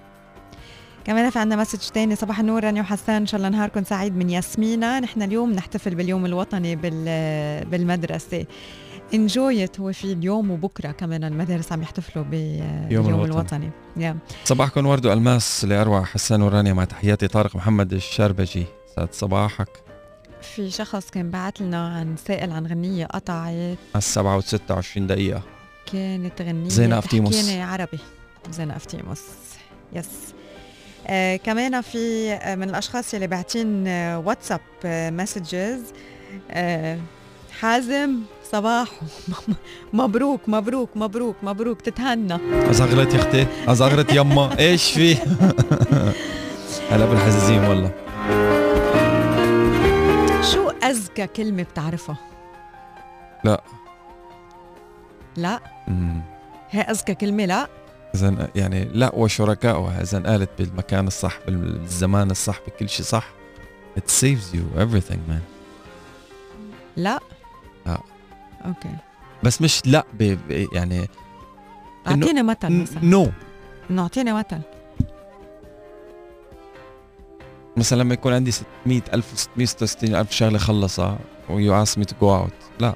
[1.05, 4.30] كمان في عندنا مسج تاني صباح النور رانيا وحسان إن شاء الله نهاركم سعيد من
[4.30, 6.76] ياسمينة نحن اليوم نحتفل باليوم الوطني
[7.64, 8.46] بالمدرسة.
[9.14, 13.70] enjoy it هو في اليوم وبكرة كمان المدارس عم يحتفلوا باليوم الوطني, الوطني.
[13.99, 14.34] Yeah.
[14.44, 18.66] صباحكم ورد وألماس لأروع حسان ورانيا مع تحياتي طارق محمد الشربجي.
[18.96, 19.68] سعد صباحك.
[20.42, 25.42] في شخص كان بعت لنا عن سائل عن غنية قطعت على السبعة وستة وعشرين دقيقة.
[25.92, 26.68] كانت غنية.
[26.68, 27.49] زينة أفتيموس.
[27.49, 27.99] عربي.
[28.51, 29.22] زينة أفتيموس.
[29.93, 30.07] yes
[31.11, 35.81] آه كمان في آه من الأشخاص اللي باعتين آه واتساب آه messages
[37.61, 38.19] حازم
[38.53, 38.89] صباح
[39.93, 42.39] مبروك مبروك مبروك مبروك تتهنى.
[42.71, 44.51] أزغرت يا أختي أزغرت يما.
[44.59, 45.15] إيش في؟
[46.91, 47.91] هلا بالحزازين والله.
[50.53, 52.17] شو أذكى كلمة بتعرفها؟
[53.45, 53.63] لا.
[55.37, 55.61] لا.
[56.71, 57.69] هي أذكى كلمة لا.
[58.15, 63.29] إذا يعني لا وشركائها إذا قالت بالمكان الصح بالزمان الصح بكل شيء صح.
[63.97, 65.43] It saves you everything man.
[66.97, 67.21] لا؟
[67.87, 68.01] لا
[68.66, 68.97] okay.
[69.43, 70.39] بس مش لا ب
[70.73, 71.09] يعني
[72.07, 73.05] أعطيني مثل مثلا.
[73.05, 73.31] no
[73.99, 74.61] أعطيني مثل.
[77.77, 82.15] مثلا لما يكون عندي 600 ألف 666 ألف شغلة خلصها و you ask me to
[82.21, 82.81] go out.
[82.81, 82.95] لا.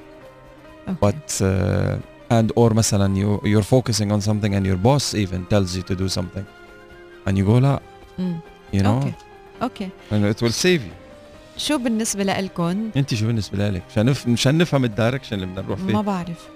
[0.89, 0.93] okay.
[1.01, 5.76] but uh, and or مثلا you you're focusing on something and your boss even tells
[5.76, 6.46] you to do something
[7.28, 7.80] and you go لا
[8.20, 8.22] mm.
[8.74, 9.14] you know okay.
[9.62, 9.90] okay.
[10.12, 11.08] and it will save you
[11.58, 14.28] شو بالنسبة لكم؟ انت شو بالنسبة لك؟ مشان نف...
[14.28, 16.48] مشان نفهم الدايركشن اللي بدنا نروح فيه ما بعرف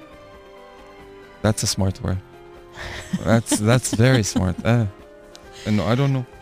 [1.44, 2.22] That's a smart word
[3.26, 4.88] That's that's very smart اه
[5.68, 6.35] انه I don't know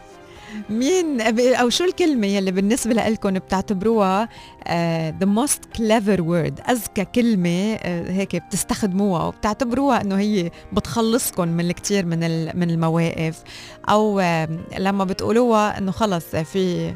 [0.70, 1.20] مين
[1.54, 4.28] أو شو الكلمة يلي بالنسبة لكم بتعتبروها
[4.62, 7.80] uh, the most clever word أذكى كلمة uh,
[8.10, 12.18] هيك بتستخدموها وبتعتبروها إنه هي بتخلصكم من الكثير من
[12.58, 13.42] من المواقف.
[13.88, 16.94] أو uh, لما بتقولوها إنه خلص في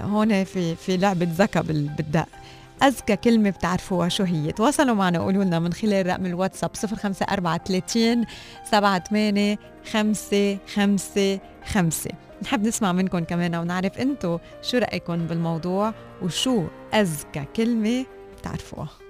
[0.00, 2.26] هون في في لعبة ذكاء بالدق.
[2.82, 8.24] أذكى كلمة بتعرفوها شو هي؟ تواصلوا معنا قولوا لنا من خلال رقم الواتساب 05430
[8.70, 9.56] 78
[9.92, 12.10] 5 5 5
[12.44, 18.06] نحب نسمع منكم كمان ونعرف أنتم شو رأيكم بالموضوع وشو أذكى كلمة
[18.38, 19.03] بتعرفوها.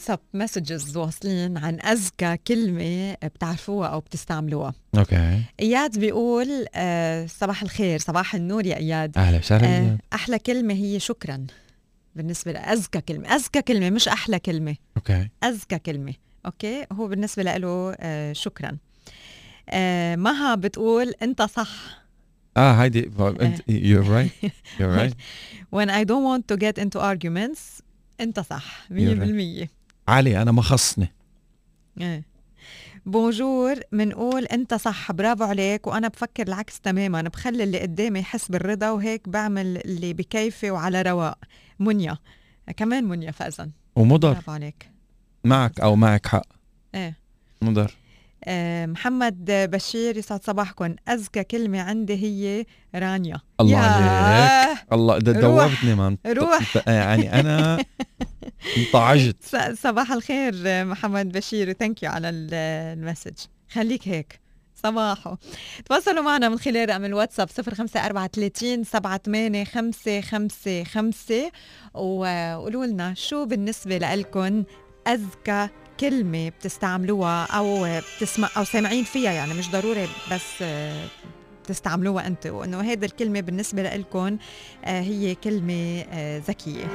[0.00, 4.74] واتساب messages واصلين عن اذكى كلمة بتعرفوها أو بتستعملوها.
[4.98, 5.42] okay.
[5.60, 9.18] إياد بيقول آه صباح الخير صباح النور يا إياد.
[9.18, 11.46] أهلا وسهلا آه أحلى كلمة هي شكرا
[12.16, 14.76] بالنسبة لاذكى كلمة اذكى كلمة مش أحلى كلمة.
[14.96, 15.28] okay.
[15.44, 16.14] اذكى كلمة
[16.46, 18.76] okay؟ هو بالنسبة له آه شكرا.
[19.68, 22.00] آه مها بتقول أنت صح.
[22.56, 24.48] آه هيدي أنت you're right
[24.78, 25.14] you're right.
[25.76, 27.82] When I don't want to get into arguments
[28.20, 29.79] أنت صح 100%
[30.10, 31.12] علي أنا ما خصني.
[32.00, 32.30] إيه.
[33.06, 38.90] بونجور بنقول أنت صح برافو عليك وأنا بفكر العكس تماما بخلي اللي قدامي يحس بالرضا
[38.90, 41.38] وهيك بعمل اللي بكيفي وعلى رواق.
[41.78, 42.18] منيا.
[42.76, 43.70] كمان منيا فاذا.
[43.96, 44.32] ومضر.
[44.32, 44.90] برافو عليك.
[45.44, 46.46] معك أو معك حق.
[46.94, 47.16] إيه.
[47.62, 47.96] مضر.
[48.44, 50.94] آه، محمد بشير يسعد صباحكم.
[51.08, 53.40] أذكى كلمة عندي هي رانيا.
[53.60, 54.78] الله عليك.
[54.92, 56.88] الله دوبتني man روح.
[56.88, 57.78] يعني أنا
[58.76, 59.36] انطعجت.
[59.84, 63.34] صباح الخير محمد بشير و thank you على ال message.
[63.70, 64.40] خليك هيك.
[64.82, 65.36] صباحو.
[65.84, 71.50] تواصلوا معنا من خلال رقم الواتساب 05430 78
[71.94, 74.64] وقولوا لنا شو بالنسبة لكم
[75.08, 75.68] أذكى
[76.00, 80.64] كلمة بتستعملوها أو بتسمع أو سامعين فيها؟ يعني مش ضروري بس
[81.64, 84.38] تستعملوها أنت وإنه هذه الكلمة بالنسبة لكم
[84.84, 86.86] آه، هي كلمة آه، ذكية.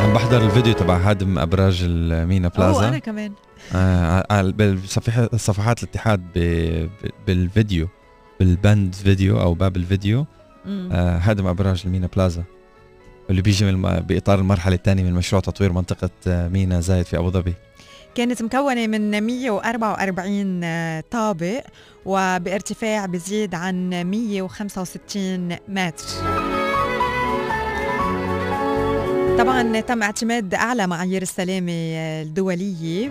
[0.00, 2.88] عم بحضر الفيديو تبع هدم أبراج المينا بلازا.
[2.88, 3.32] أنا كمان.
[3.74, 4.40] آه
[5.32, 6.20] بصفحات الاتحاد
[7.26, 7.88] بالفيديو
[8.40, 10.26] بالبند فيديو أو باب الفيديو.
[10.66, 12.44] آه هدم أبراج المينا بلازا
[13.30, 17.30] اللي بيجي من بإطار المرحلة الثانية من مشروع تطوير منطقة آه، مينا زايد في أبو
[17.30, 17.54] ظبي.
[18.18, 21.62] كانت مكونة من 144 طابق
[22.04, 26.04] وبارتفاع بزيد عن 165 متر.
[29.38, 31.72] طبعا تم اعتماد أعلى معايير السلامة
[32.22, 33.10] الدولية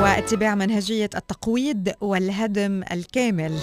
[0.00, 3.58] واتباع منهجية التقويض والهدم الكامل.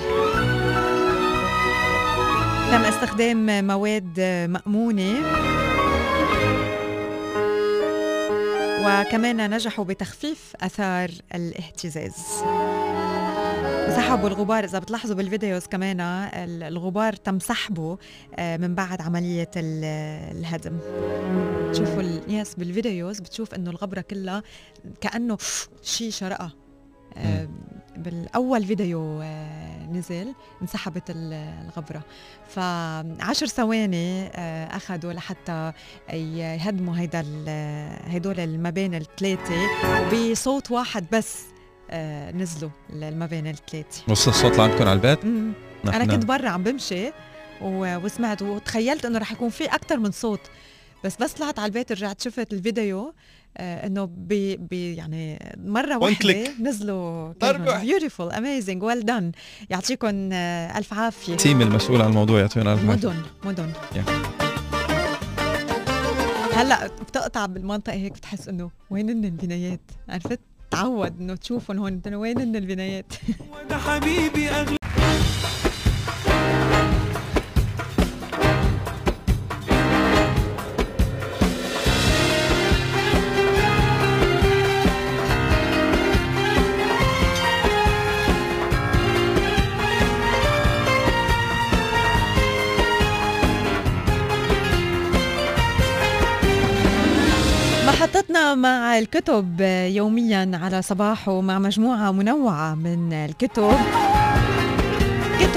[2.71, 5.13] تم استخدام مواد مأمونة
[8.81, 12.15] وكمان نجحوا بتخفيف أثار الاهتزاز.
[13.95, 15.99] سحبوا الغبار إذا بتلاحظوا بال videos كمان
[16.63, 17.97] الغبار تم سحبه
[18.35, 20.77] آه، من بعد عملية الهدم.
[21.71, 24.43] تشوفوا yes بال videos بتشوف إنه الغبرة كلها
[25.01, 25.37] كأنه
[25.83, 26.51] شي شرقها.
[27.97, 32.01] بالأول فيديو آه، نزل انسحبت الغبرة.
[32.47, 34.27] فعشر ثواني
[34.75, 35.71] أخذوا لحتى
[36.13, 37.19] يهدموا هيدا
[38.07, 39.55] هدول المباني الثلاثه
[40.01, 41.39] وبصوت واحد بس
[41.89, 45.23] آه، نزلوا المباني الثلاثه وصل الصوت لعندكم على البيت؟
[45.85, 47.11] أنا كنت برا عم بمشي
[47.61, 50.39] وسمعت وتخيلت إنه رح يكون في أكثر من صوت.
[51.03, 53.13] بس بس طلعت على البيت رجعت شفت الفيديو آه
[53.57, 57.33] إنه بي, بي يعني مرة واحدة نزلوا
[57.81, 59.31] beautiful amazing well done
[59.69, 61.35] يعطيكم آه ألف عافية.
[61.35, 63.71] team المسؤول عن الموضوع يعطينا ألف مدن مدن.
[63.93, 64.11] Yeah.
[66.55, 70.39] هلأ بتقطع بالمنطقة هيك بتحس إنه وين البنايات؟ عرفت؟
[70.71, 73.13] تعود إنه تشوفهم هون وين البنايات؟
[73.85, 74.80] حبيبي أغلى
[98.61, 103.71] مع الكتب يوميا على صباحو مع مجموعة منوعة من الكتب.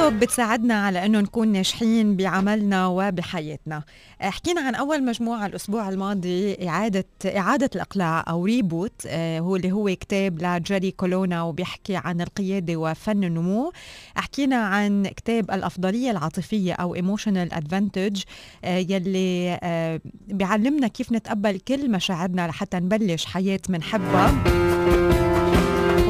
[0.04, 3.82] كتب بتساعدنا على أنه نكون ناجحين بعملنا وبحياتنا.
[4.20, 9.86] حكينا عن أول مجموعة الأسبوع الماضي اعاده إعادة الإقلاع أو Reboot آه، هو اللي هو
[9.86, 13.72] كتاب لجيري كولونا وبيحكي عن القيادة وفن النمو.
[14.16, 18.22] حكينا عن كتاب الأفضلية العاطفية أو Emotional Advantage
[18.64, 24.73] آه، يلي آه، بيعلمنا كيف نتقبل كل مشاعرنا لحتى نبلش حياة منحبها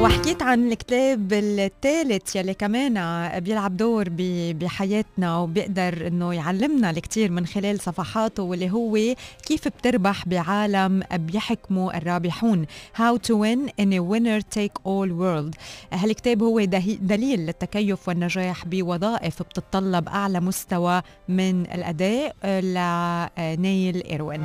[0.05, 4.09] وحكيت عن الكتاب الثالث يلي كمان بيلعب دور
[4.53, 12.65] بحياتنا وبيقدر إنه يعلمنا الكثير من خلال صفحاته واللي هو كيف بتربح بعالم بيحكموا الرابحون.
[12.97, 15.55] How to win in a winner take all world.
[15.93, 16.63] هالكتاب هو
[17.01, 24.43] دليل للتكيف والنجاح بوظائف بتتطلب أعلى مستوى من الأداء لنيل إيروين.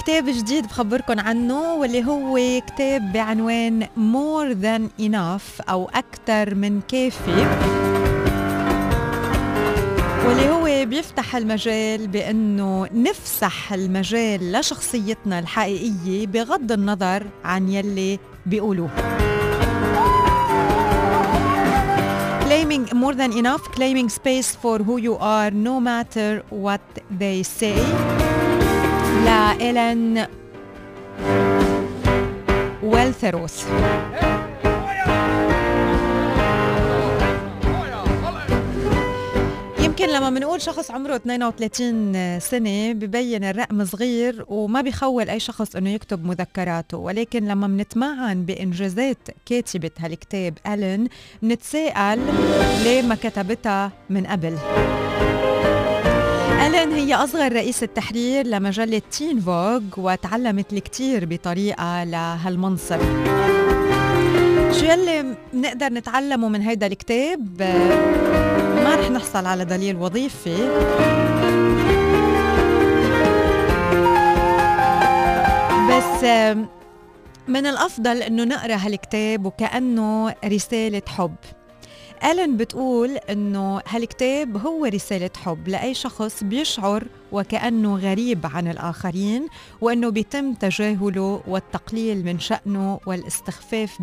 [0.00, 7.46] كتاب جديد بخبركن عنه واللي هو كتاب بعنوان More Than Enough أو أكثر من كافي
[10.26, 18.90] واللي هو بيفتح المجال بأنه نفسح المجال لشخصيتنا الحقيقية بغض النظر عن يلي بيقولوه
[22.46, 26.80] claiming more than enough, claiming space for who you are no matter what
[27.20, 28.19] they say.
[29.24, 30.26] لإيلين
[32.82, 33.66] ويلثروث
[39.80, 45.90] يمكن لما بنقول شخص عمره 32 سنة ببين الرقم صغير وما بيخول أي شخص أنه
[45.90, 51.08] يكتب مذكراته ولكن لما بنتمعن بإنجازات كاتبة هالكتاب ألين
[51.42, 52.18] بنتساءل
[52.84, 54.56] ليه ما كتبتها من قبل.
[56.66, 63.00] ألين هي أصغر رئيسة تحرير لمجلة تين فوغ وتعلمت الكثير بطريقة لهالمنصب
[64.72, 67.62] شو يلي بنقدر نتعلمه من هيدا الكتاب؟
[68.84, 70.56] ما رح نحصل على دليل وظيفي.
[75.90, 76.24] بس
[77.48, 81.34] من الأفضل أنه نقرأ هالكتاب وكأنه رسالة حب.
[82.24, 89.48] ألين بتقول إنه هالكتاب هو رسالة حب لأي شخص بيشعر وكأنه غريب عن الآخرين
[89.80, 94.02] وأنه بيتم تجاهله والتقليل من شأنه والاستخفاف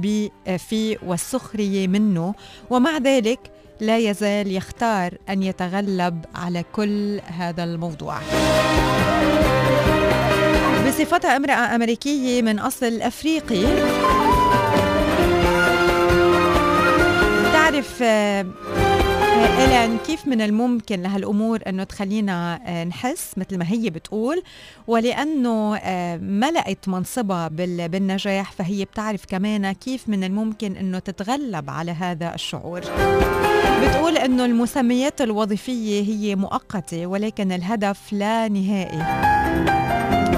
[0.58, 2.36] فيه والسخرية منه.
[2.70, 3.40] ومع ذلك
[3.82, 8.18] لا يزال يختار أن يتغلب على كل هذا الموضوع.
[10.88, 13.66] بصفتها امرأة أمريكية من أصل أفريقي.
[17.78, 18.02] بتعرف
[19.60, 24.44] إلين كيف من الممكن لهالأمور أنه تخلينا آه، نحس مثل ما هي بتقول؟
[24.88, 27.48] ولأنه آه، ملأت منصبها
[27.88, 32.82] بالنجاح فهي بتعرف كمان كيف من الممكن أنه تتغلب على هذا الشعور.
[33.84, 39.87] بتقول أنه المسميات الوظيفية هي مؤقتة ولكن الهدف لا نهائي.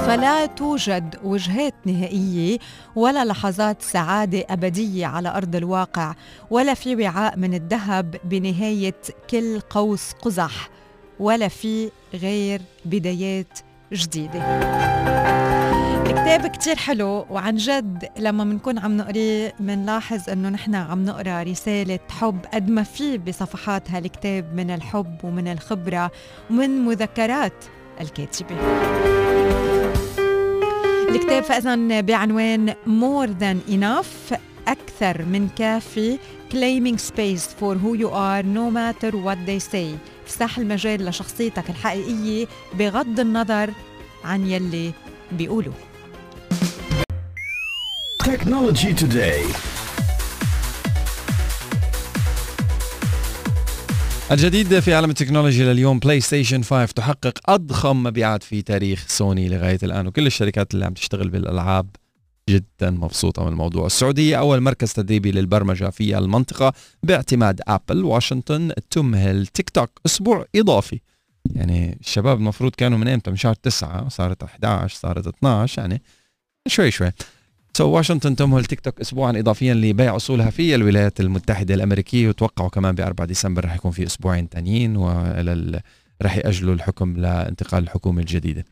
[0.09, 2.59] فلا توجد وجهات نهائية
[2.95, 6.13] ولا لحظات سعادة أبدية على أرض الواقع
[6.49, 8.95] ولا في وعاء من الذهب بنهاية
[9.29, 10.69] كل قوس قزح
[11.19, 13.59] ولا في غير بدايات
[13.93, 14.39] جديدة.
[15.95, 21.99] الكتاب كتير حلو وعن جد لما بنكون عم نقريه بنلاحظ إنه نحن عم نقرأ رسالة
[22.09, 26.11] حب قد ما في بصفحات هالكتاب من الحب ومن الخبرة
[26.49, 27.65] ومن مذكرات
[28.01, 28.55] الكاتبة.
[31.09, 34.33] الكتاب فاذا بعنوان More Than Enough
[34.67, 36.17] أكثر من كافي.
[36.51, 39.97] Claiming space for who you are no matter what they say.
[40.27, 43.69] افتح المجال لشخصيتك الحقيقية بغض النظر
[44.23, 44.91] عن يلي
[45.31, 45.73] بيقولوا.
[54.31, 60.07] الجديد في عالم التكنولوجيا لليوم PlayStation 5 تحقق أضخم مبيعات في تاريخ سوني لغاية الآن
[60.07, 61.87] وكل الشركات اللي عم تشتغل بالألعاب
[62.49, 63.85] جدا مبسوطة من الموضوع.
[63.85, 66.73] السعودية أول مركز تدريبي للبرمجة في المنطقة
[67.03, 70.99] باعتماد أبل واشنطن تمهل تيك توك أسبوع إضافي.
[71.55, 76.01] يعني الشباب المفروض كانوا من إمتى؟ من شهر 9 صارت 11 صارت 12 يعني
[76.67, 77.11] شوي شوي.
[77.73, 81.75] so واشنطن تمهل تيك توك اسبوعا اضافيا لبيع أصولها في الولايات المتحدة.
[81.75, 85.81] الامريكيه وتوقعوا كمان ب 4 ديسمبر رح يكون في أسبوعين ثانيين وإلى
[86.21, 88.65] رح يأجلوا الحكم لانتقال الحكومة الجديدة.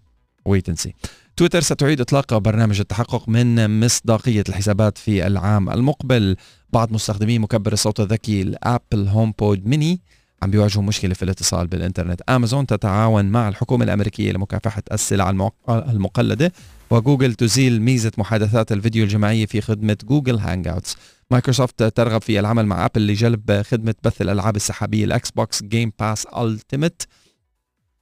[0.46, 0.94] wait see
[1.38, 6.36] تويتر ستعيد إطلاق برنامج التحقق من مصداقية الحسابات في العام المقبل.
[6.74, 10.02] بعض مستخدمي مكبر الصوت الذكي ال Apple HomePod mini
[10.44, 12.22] عم بيواجهوا مشكلة في الاتصال بالإنترنت.
[12.22, 16.52] امازون تتعاون مع الحكومة الأمريكية لمكافحة السلع المقلدة.
[16.90, 20.96] وجوجل تزيل ميزة محادثات الفيديو الجماعية في خدمة Google Hangouts
[21.32, 26.26] مايكروسوفت ترغب في العمل مع أبل لجلب خدمة بث الألعاب السحابية ال Xbox Game Pass
[26.26, 27.04] Ultimate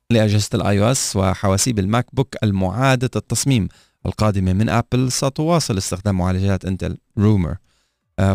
[0.09, 3.67] لأجهزة ال iOS وحواسيب ال MacBook المعادة التصميم
[4.05, 7.55] القادمة من أبل ستواصل استخدام معالجات Intel rumor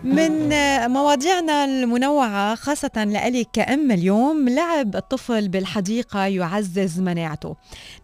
[0.10, 0.50] من
[0.92, 7.56] مواضيعنا المنوعة خاصة لإلي كأم اليوم لعب الطفل بالحديقة يعزز مناعته.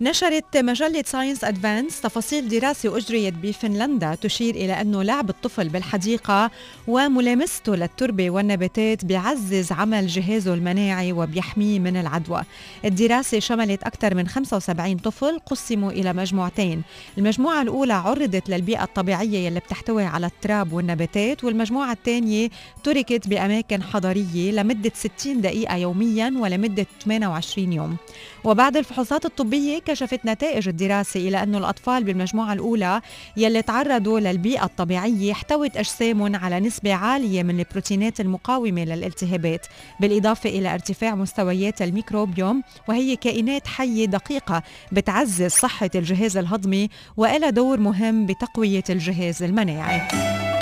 [0.01, 6.51] نشرت مجلة Science Advances تفاصيل دراسة أجريت بفنلندا تشير إلى أنه لعب الطفل بالحديقة
[6.87, 12.41] وملامسته للتربة والنباتات بيعزز عمل جهازه المناعي وبيحميه من العدوى.
[12.85, 16.81] الدراسة شملت أكثر من 75 طفل قسموا إلى مجموعتين.
[17.17, 22.49] المجموعة الأولى عرضت للبيئة الطبيعية اللي بتحتوي على التراب والنباتات والمجموعة الثانية
[22.83, 27.97] تركت بأماكن حضرية لمدة 60 دقيقة يوميا ولمدة 28 يوم.
[28.43, 33.01] وبعد الفحوصات الطبية كشفت نتائج الدراسة إلى أن الأطفال بالمجموعة الأولى
[33.37, 39.67] يلي تعرضوا للبيئة الطبيعية احتوت أجسامهم على نسبة عالية من البروتينات المقاومة للالتهابات
[39.99, 47.79] بالإضافة إلى ارتفاع مستويات الميكروبيوم وهي كائنات حية دقيقة بتعزز صحة الجهاز الهضمي وإلى دور
[47.79, 50.54] مهم بتقوية الجهاز المناعي.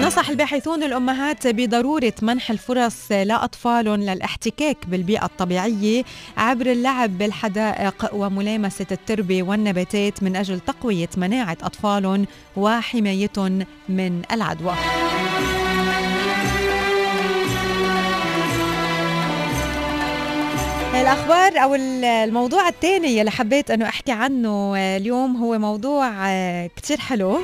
[0.00, 6.04] نصح الباحثون الأمهات بضرورة منح الفرص لأطفالهم للاحتكاك بالبيئة الطبيعية
[6.36, 14.74] عبر اللعب بالحدائق وملامسة التربة والنباتات من أجل تقوية مناعة أطفالهم وحمايتهم من العدوى.
[21.00, 26.12] الأخبار أو الموضوع الثاني اللي حبيت أنه أحكي عنه اليوم هو موضوع
[26.66, 27.40] كتير حلو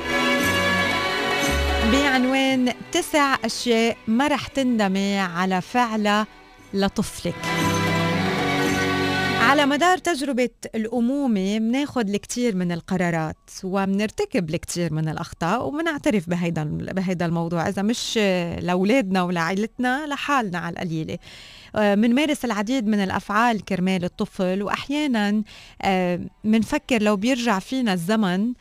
[1.81, 6.27] بعنوان تسع أشياء ما رح تندمي على فعلها
[6.73, 7.35] لطفلك.
[9.41, 16.63] على مدار تجربة الأمومة بناخد الكثير من القرارات وبنرتكب الكثير من الأخطاء وبنعترف بهيدا
[16.93, 18.17] بهيدا الموضوع إذا مش
[18.61, 21.17] لأولادنا ولعائلتنا لحالنا على القليلة.
[21.75, 25.43] بنمارس العديد من الأفعال كرمال الطفل وأحيانا
[26.43, 28.53] بنفكر لو بيرجع فينا الزمن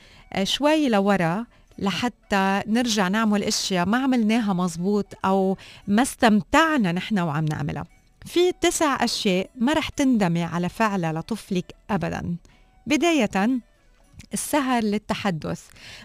[0.42, 1.46] شوي لورا
[1.80, 5.56] لحتى نرجع نعمل أشياء ما عملناها مزبوط أو
[5.86, 7.84] ما استمتعنا نحن وعم نعملها.
[8.26, 12.36] في تسع أشياء ما رح تندمي على فعلها لطفلك ابدا.
[12.86, 13.60] بداية
[14.32, 15.62] السهر للتحدث.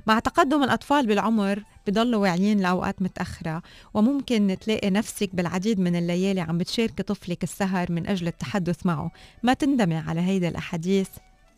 [0.08, 3.62] مع تقدم الأطفال بالعمر بضلوا واعيين لأوقات متأخرة
[3.94, 9.12] وممكن تلاقي نفسك بالعديد من الليالي عم بتشاركي طفلك السهر من أجل التحدث معه.
[9.44, 11.10] ما تندمي على هيدا الأحاديث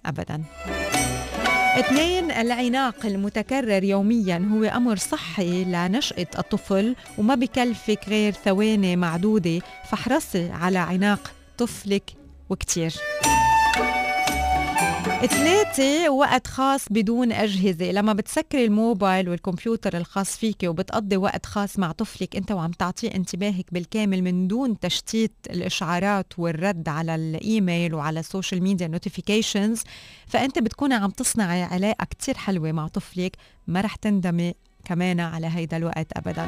[0.05, 0.43] أبداً.
[1.79, 9.59] اثنين العناق المتكرر يوميا هو أمر صحي لنشأة الطفل وما بكلفك غير ثواني معدودة
[9.89, 12.03] فاحرصي على عناق طفلك
[12.49, 12.93] وكتير.
[15.25, 17.91] ثلاثة وقت خاص بدون أجهزة.
[17.91, 23.65] لما بتسكري الموبايل والكمبيوتر الخاص فيك وبتقضي وقت خاص مع طفلك أنت وعم تعطيه انتباهك
[23.71, 29.81] بالكامل من دون تشتيت الإشعارات والرد على الإيميل وعلى السوشيال ميديا notifications
[30.27, 33.35] فأنت بتكوني عم تصنعي علاقة كتير حلوة مع طفلك.
[33.67, 34.53] ما رح تندمي
[34.85, 36.47] كمان على هيدا الوقت أبداً.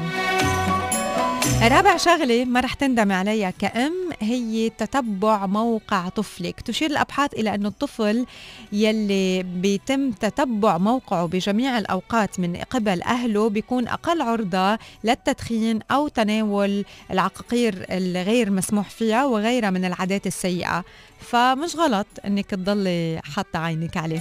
[1.62, 6.60] رابع شغلة ما رح تندم عليها كأم هي تتبع موقع طفلك.
[6.60, 8.26] تشير الأبحاث إلى أن الطفل
[8.72, 16.84] يلي بيتم تتبع موقعه بجميع الأوقات من قبل أهله بيكون أقل عرضة للتدخين أو تناول
[17.10, 20.84] العقاقير الغير مسموح فيها وغيرها من العادات السيئة.
[21.20, 24.20] فمش غلط أنك تضلي حاطة عينك عليه.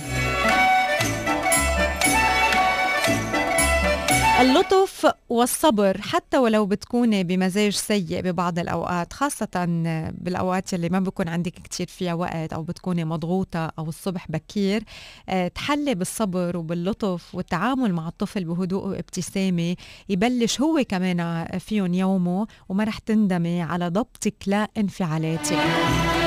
[4.40, 9.66] اللطف والصبر حتى ولو بتكوني بمزاج سيء ببعض الأوقات خاصة
[10.12, 14.84] بالأوقات اللي ما بكون عندك كتير فيها وقت أو بتكوني مضغوطة أو الصبح بكير.
[15.30, 19.76] آه، تحلي بالصبر وباللطف والتعامل مع الطفل بهدوء وابتسامة.
[20.10, 26.18] يبلش هو كمان فيهم يومه وما رح تندمي على ضبطك لانفعالاتك.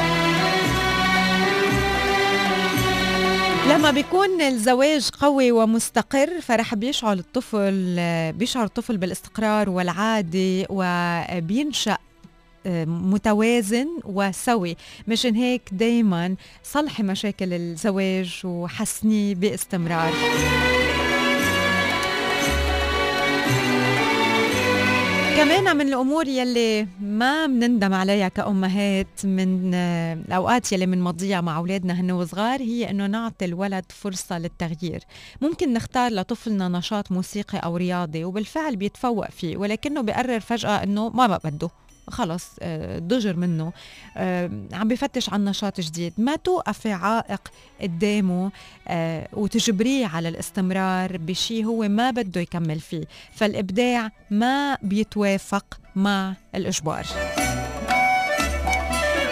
[3.73, 7.97] لما بيكون الزواج قوي ومستقر فرح بيشعر الطفل
[8.33, 11.99] بيشعر الطفل بالاستقرار والعادة وبينشأ
[12.67, 14.77] آه، متوازن وسوي.
[15.09, 20.13] مشان هيك دايما صلحي مشاكل الزواج وحسنيه باستمرار.
[25.43, 32.11] كمان من الأمور يلي ما بنندم عليها كأمهات من الاوقات يلي بنمضيها مع أولادنا هن
[32.11, 35.01] وصغار هي إنه نعطي الولد فرصة للتغيير.
[35.41, 41.41] ممكن نختار لطفلنا نشاط موسيقي أو رياضي وبالفعل بيتفوق فيه ولكنه بيقرر فجأة إنه ما
[41.45, 41.69] بده.
[42.09, 43.73] خلص آه، ضجر منه.
[44.17, 46.13] آه، عم بفتش عن نشاط جديد.
[46.19, 47.41] ما توقفي عائق
[47.83, 48.51] قدامه
[48.89, 53.05] آه، وتجبريه على الاستمرار بشيء هو ما بده يكمل فيه.
[53.33, 57.07] فالإبداع ما بيتوافق مع الإجبار.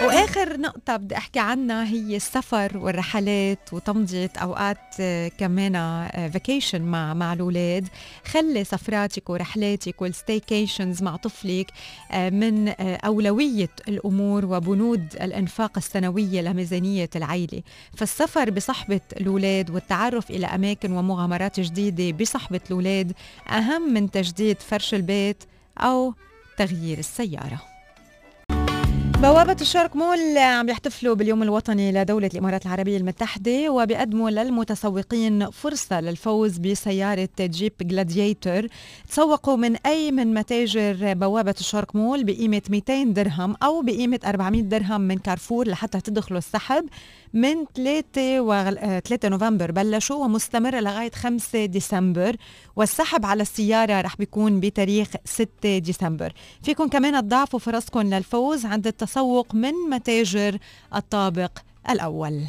[0.05, 7.13] وآخر نقطة بدي أحكي عنها هي السفر والرحلات وتمضية أوقات آه، كمان فيكيشن آه، مع
[7.13, 7.87] مع الأولاد.
[8.25, 11.71] خلي سفراتك ورحلاتك وال staycations مع طفلك
[12.11, 17.61] آه، من أولوية الأمور وبنود الإنفاق السنوية لميزانية العيلة.
[17.97, 23.13] فالسفر بصحبة الأولاد والتعرف إلى أماكن ومغامرات جديدة بصحبة الأولاد
[23.49, 25.43] أهم من تجديد فرش البيت
[25.77, 26.13] أو
[26.57, 27.70] تغيير السيارة.
[29.21, 36.57] بوابة الشرق مول عم يحتفلوا باليوم الوطني لدولة الإمارات العربية المتحدة وبيقدموا للمتسوقين فرصة للفوز
[36.57, 38.67] بسيارة جيب جلاديتور
[39.09, 45.01] تسوقوا من أي من متاجر بوابة الشرق مول بقيمة 200 درهم أو بقيمة 400 درهم
[45.01, 46.85] من كارفور لحتى تدخلوا السحب
[47.33, 48.63] من 3 و
[48.99, 49.71] 3 نوفمبر.
[49.71, 52.35] بلشوا ومستمرة لغاية 5 ديسمبر
[52.75, 56.33] والسحب على السيارة رح بيكون بتاريخ 6 ديسمبر.
[56.63, 60.57] فيكم كمان تضاعفوا فرصكم للفوز عند التسوق من متاجر
[60.95, 61.59] الطابق
[61.89, 62.43] الأول.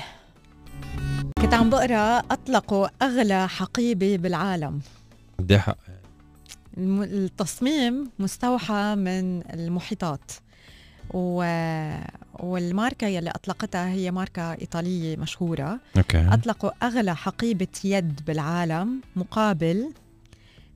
[1.42, 4.80] كنت عم بقرأ أطلقوا أغلى حقيبة بالعالم.
[5.38, 5.78] قد حق
[6.78, 10.32] التصميم مستوحى من المحيطات.
[11.14, 11.44] و...
[12.40, 15.80] والماركة يلي أطلقتها هي ماركة إيطالية مشهورة.
[15.96, 16.28] أوكي.
[16.32, 19.92] أطلقوا أغلى حقيبة يد بالعالم مقابل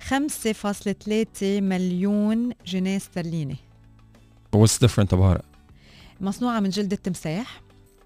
[0.08, 3.56] 5.3 مليون جنيه استرليني
[4.56, 5.55] What's different about it?
[6.20, 7.60] مصنوعة من جلد التمساح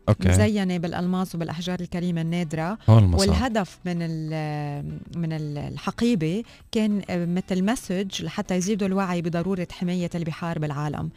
[0.09, 0.29] أوكي.
[0.29, 2.79] مزينة بالألماس وبالاحجار الكريمة النادرة.
[2.89, 6.43] والهدف من ال- من ال- الحقيبة
[6.73, 11.11] كان مثل message لحتى يزيدوا الوعي بضرورة حماية البحار بالعالم.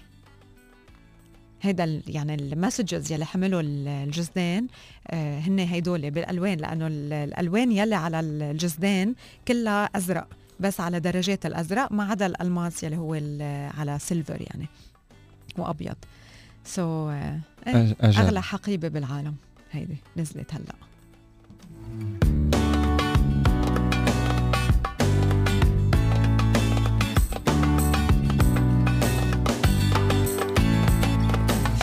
[1.62, 4.66] هيدا يعني ال messages يلي حملوا ال- الجزدان
[5.08, 9.14] آه، هن هيدول بالألوان لأنه ال- الألوان يلي على الجزدان
[9.48, 10.28] كلها أزرق
[10.60, 13.14] بس على درجات الأزرق ما عدا الألماس يلي هو
[13.78, 14.66] على silver يعني
[15.58, 15.96] وأبيض
[16.64, 17.14] so so,
[17.64, 17.96] أج- أجل.
[18.02, 19.34] أغلى حقيبة بالعالم
[19.72, 20.74] هيدي نزلت هلا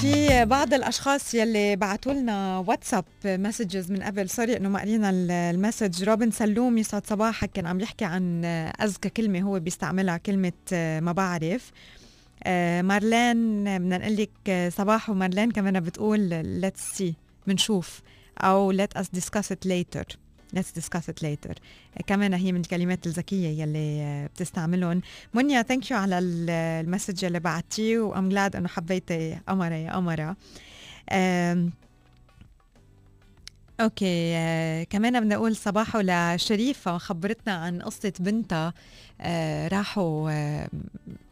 [0.01, 4.29] في بعض الأشخاص يلي بعثوا لنا واتساب messages من قبل.
[4.29, 8.45] sorry إنه ما قرينا ال- ال message روبن سلوم يسعد صباحك كان عم يحكي عن
[8.81, 10.51] أذكى كلمة هو بيستعملها كلمة
[11.01, 11.71] ما بعرف.
[12.43, 17.13] آه، مارلين بدنا نقول لك صباح ومارلين كمان بتقول let's see
[17.47, 18.01] بنشوف
[18.37, 20.05] أو let us discuss it later.
[20.55, 21.53] Let's discuss it later.
[22.07, 25.01] كمان هي من الكلمات الذكية يلي بتستعملهم.
[25.33, 26.49] منيا ثانك يو على ال-
[26.85, 30.35] المسج اللي بعتيه وأم جلاد إنه حبيتي قمرة يا قمرة
[33.79, 38.73] أوكي آه كمان بدنا نقول صباحو لشريفة خبرتنا عن قصة بنتها.
[39.21, 40.69] آه راحوا آه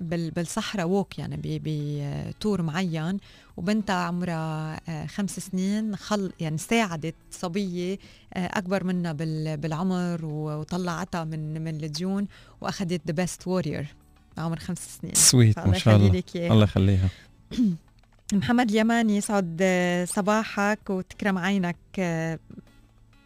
[0.02, 3.18] بال بالصحراء ووك يعني بتور معين.
[3.58, 7.98] وبنتها عمرها آه خمس سنين خل يعني ساعدت صبية
[8.34, 12.28] آه أكبر منها بال بالعمر وطلعتها من من الديون
[12.62, 13.88] وأخذت the best warrior
[14.38, 15.14] عمر خمس سنين.
[15.16, 16.24] sweet ما شاء الله.
[16.36, 17.10] الله يخليها.
[18.34, 21.76] محمد اليماني يسعد آه، صباحك وتكرم عينك.
[22.00, 22.40] آه،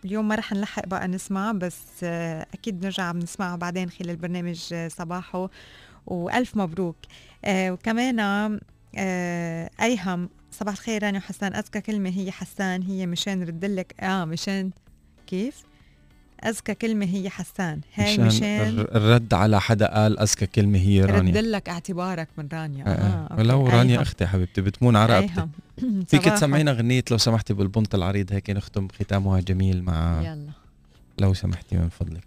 [0.06, 4.88] اليوم ما رح نلحق بقى نسمع بس آه، أكيد نرجع بنسمعه بعدين خلال البرنامج آه،
[4.88, 5.50] صباحو.
[6.08, 6.96] وألف مبروك.
[7.48, 8.60] وكمان
[9.82, 13.96] أيهم صباح الخير راني وحسان أذكى كلمة هي حسان هي مشان ردلك.
[14.00, 14.72] آه مشان.
[15.28, 15.64] كيف؟
[16.46, 21.02] اذكى كلمة هي حسان هاي مشان مشان الر- الرد على حدا قال اذكى كلمة هي
[21.06, 23.28] رانيا ردلك اعتبارك من رانيا آه، آه.
[23.32, 23.42] أوكي.
[23.42, 24.02] ولو رانيا.
[24.02, 25.48] أختي حبيبتي بتمون على رقبتي.
[26.10, 26.24] فيك.
[26.26, 30.50] تسمعينا أغنية لو سمحتي بالبنط العريض هيك نختم ختامها جميل مع يلا
[31.18, 32.24] لو سمحتي من فضلك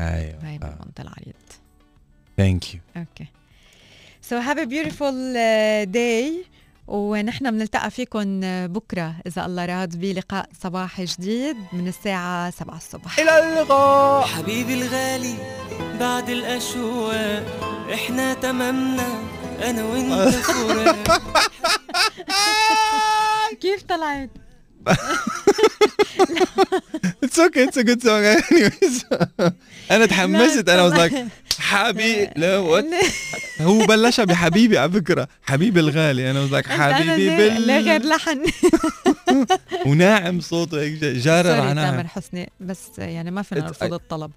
[0.00, 0.58] أيوه هاي آه.
[0.58, 1.34] بالبنط العريض
[2.36, 3.26] thank you أوكي
[4.22, 5.32] so have a beautiful
[5.84, 6.44] day
[6.88, 9.14] ونحن بنلتقى فيكم بكرة.
[9.26, 13.18] إذا الله راد بلقاء صباحي جديد من الساعة 7 الصبح.
[13.18, 14.26] إلى اللقاء.
[14.26, 15.34] حبيبي الغالي
[16.00, 17.44] بعد الأشواق
[17.94, 19.08] إحنا تمامنا
[19.64, 21.22] أنا وأنت فراق
[23.62, 24.30] كيف طلعت؟
[27.24, 28.24] it's okay it's a good song
[29.90, 30.68] أنا تحمست.
[30.68, 31.26] أنا was like
[31.58, 32.84] حبيبي لا what
[33.60, 35.28] هو بلشها بحبيبي على فكرة.
[35.42, 36.30] حبيبي الغالي.
[36.30, 38.42] أنا was like حبيبي لا غير بال لحن.
[39.86, 44.30] وناعم صوته هيك جارر sorry عنها تامر حسني بس يعني ما فينا نرفض الطلب.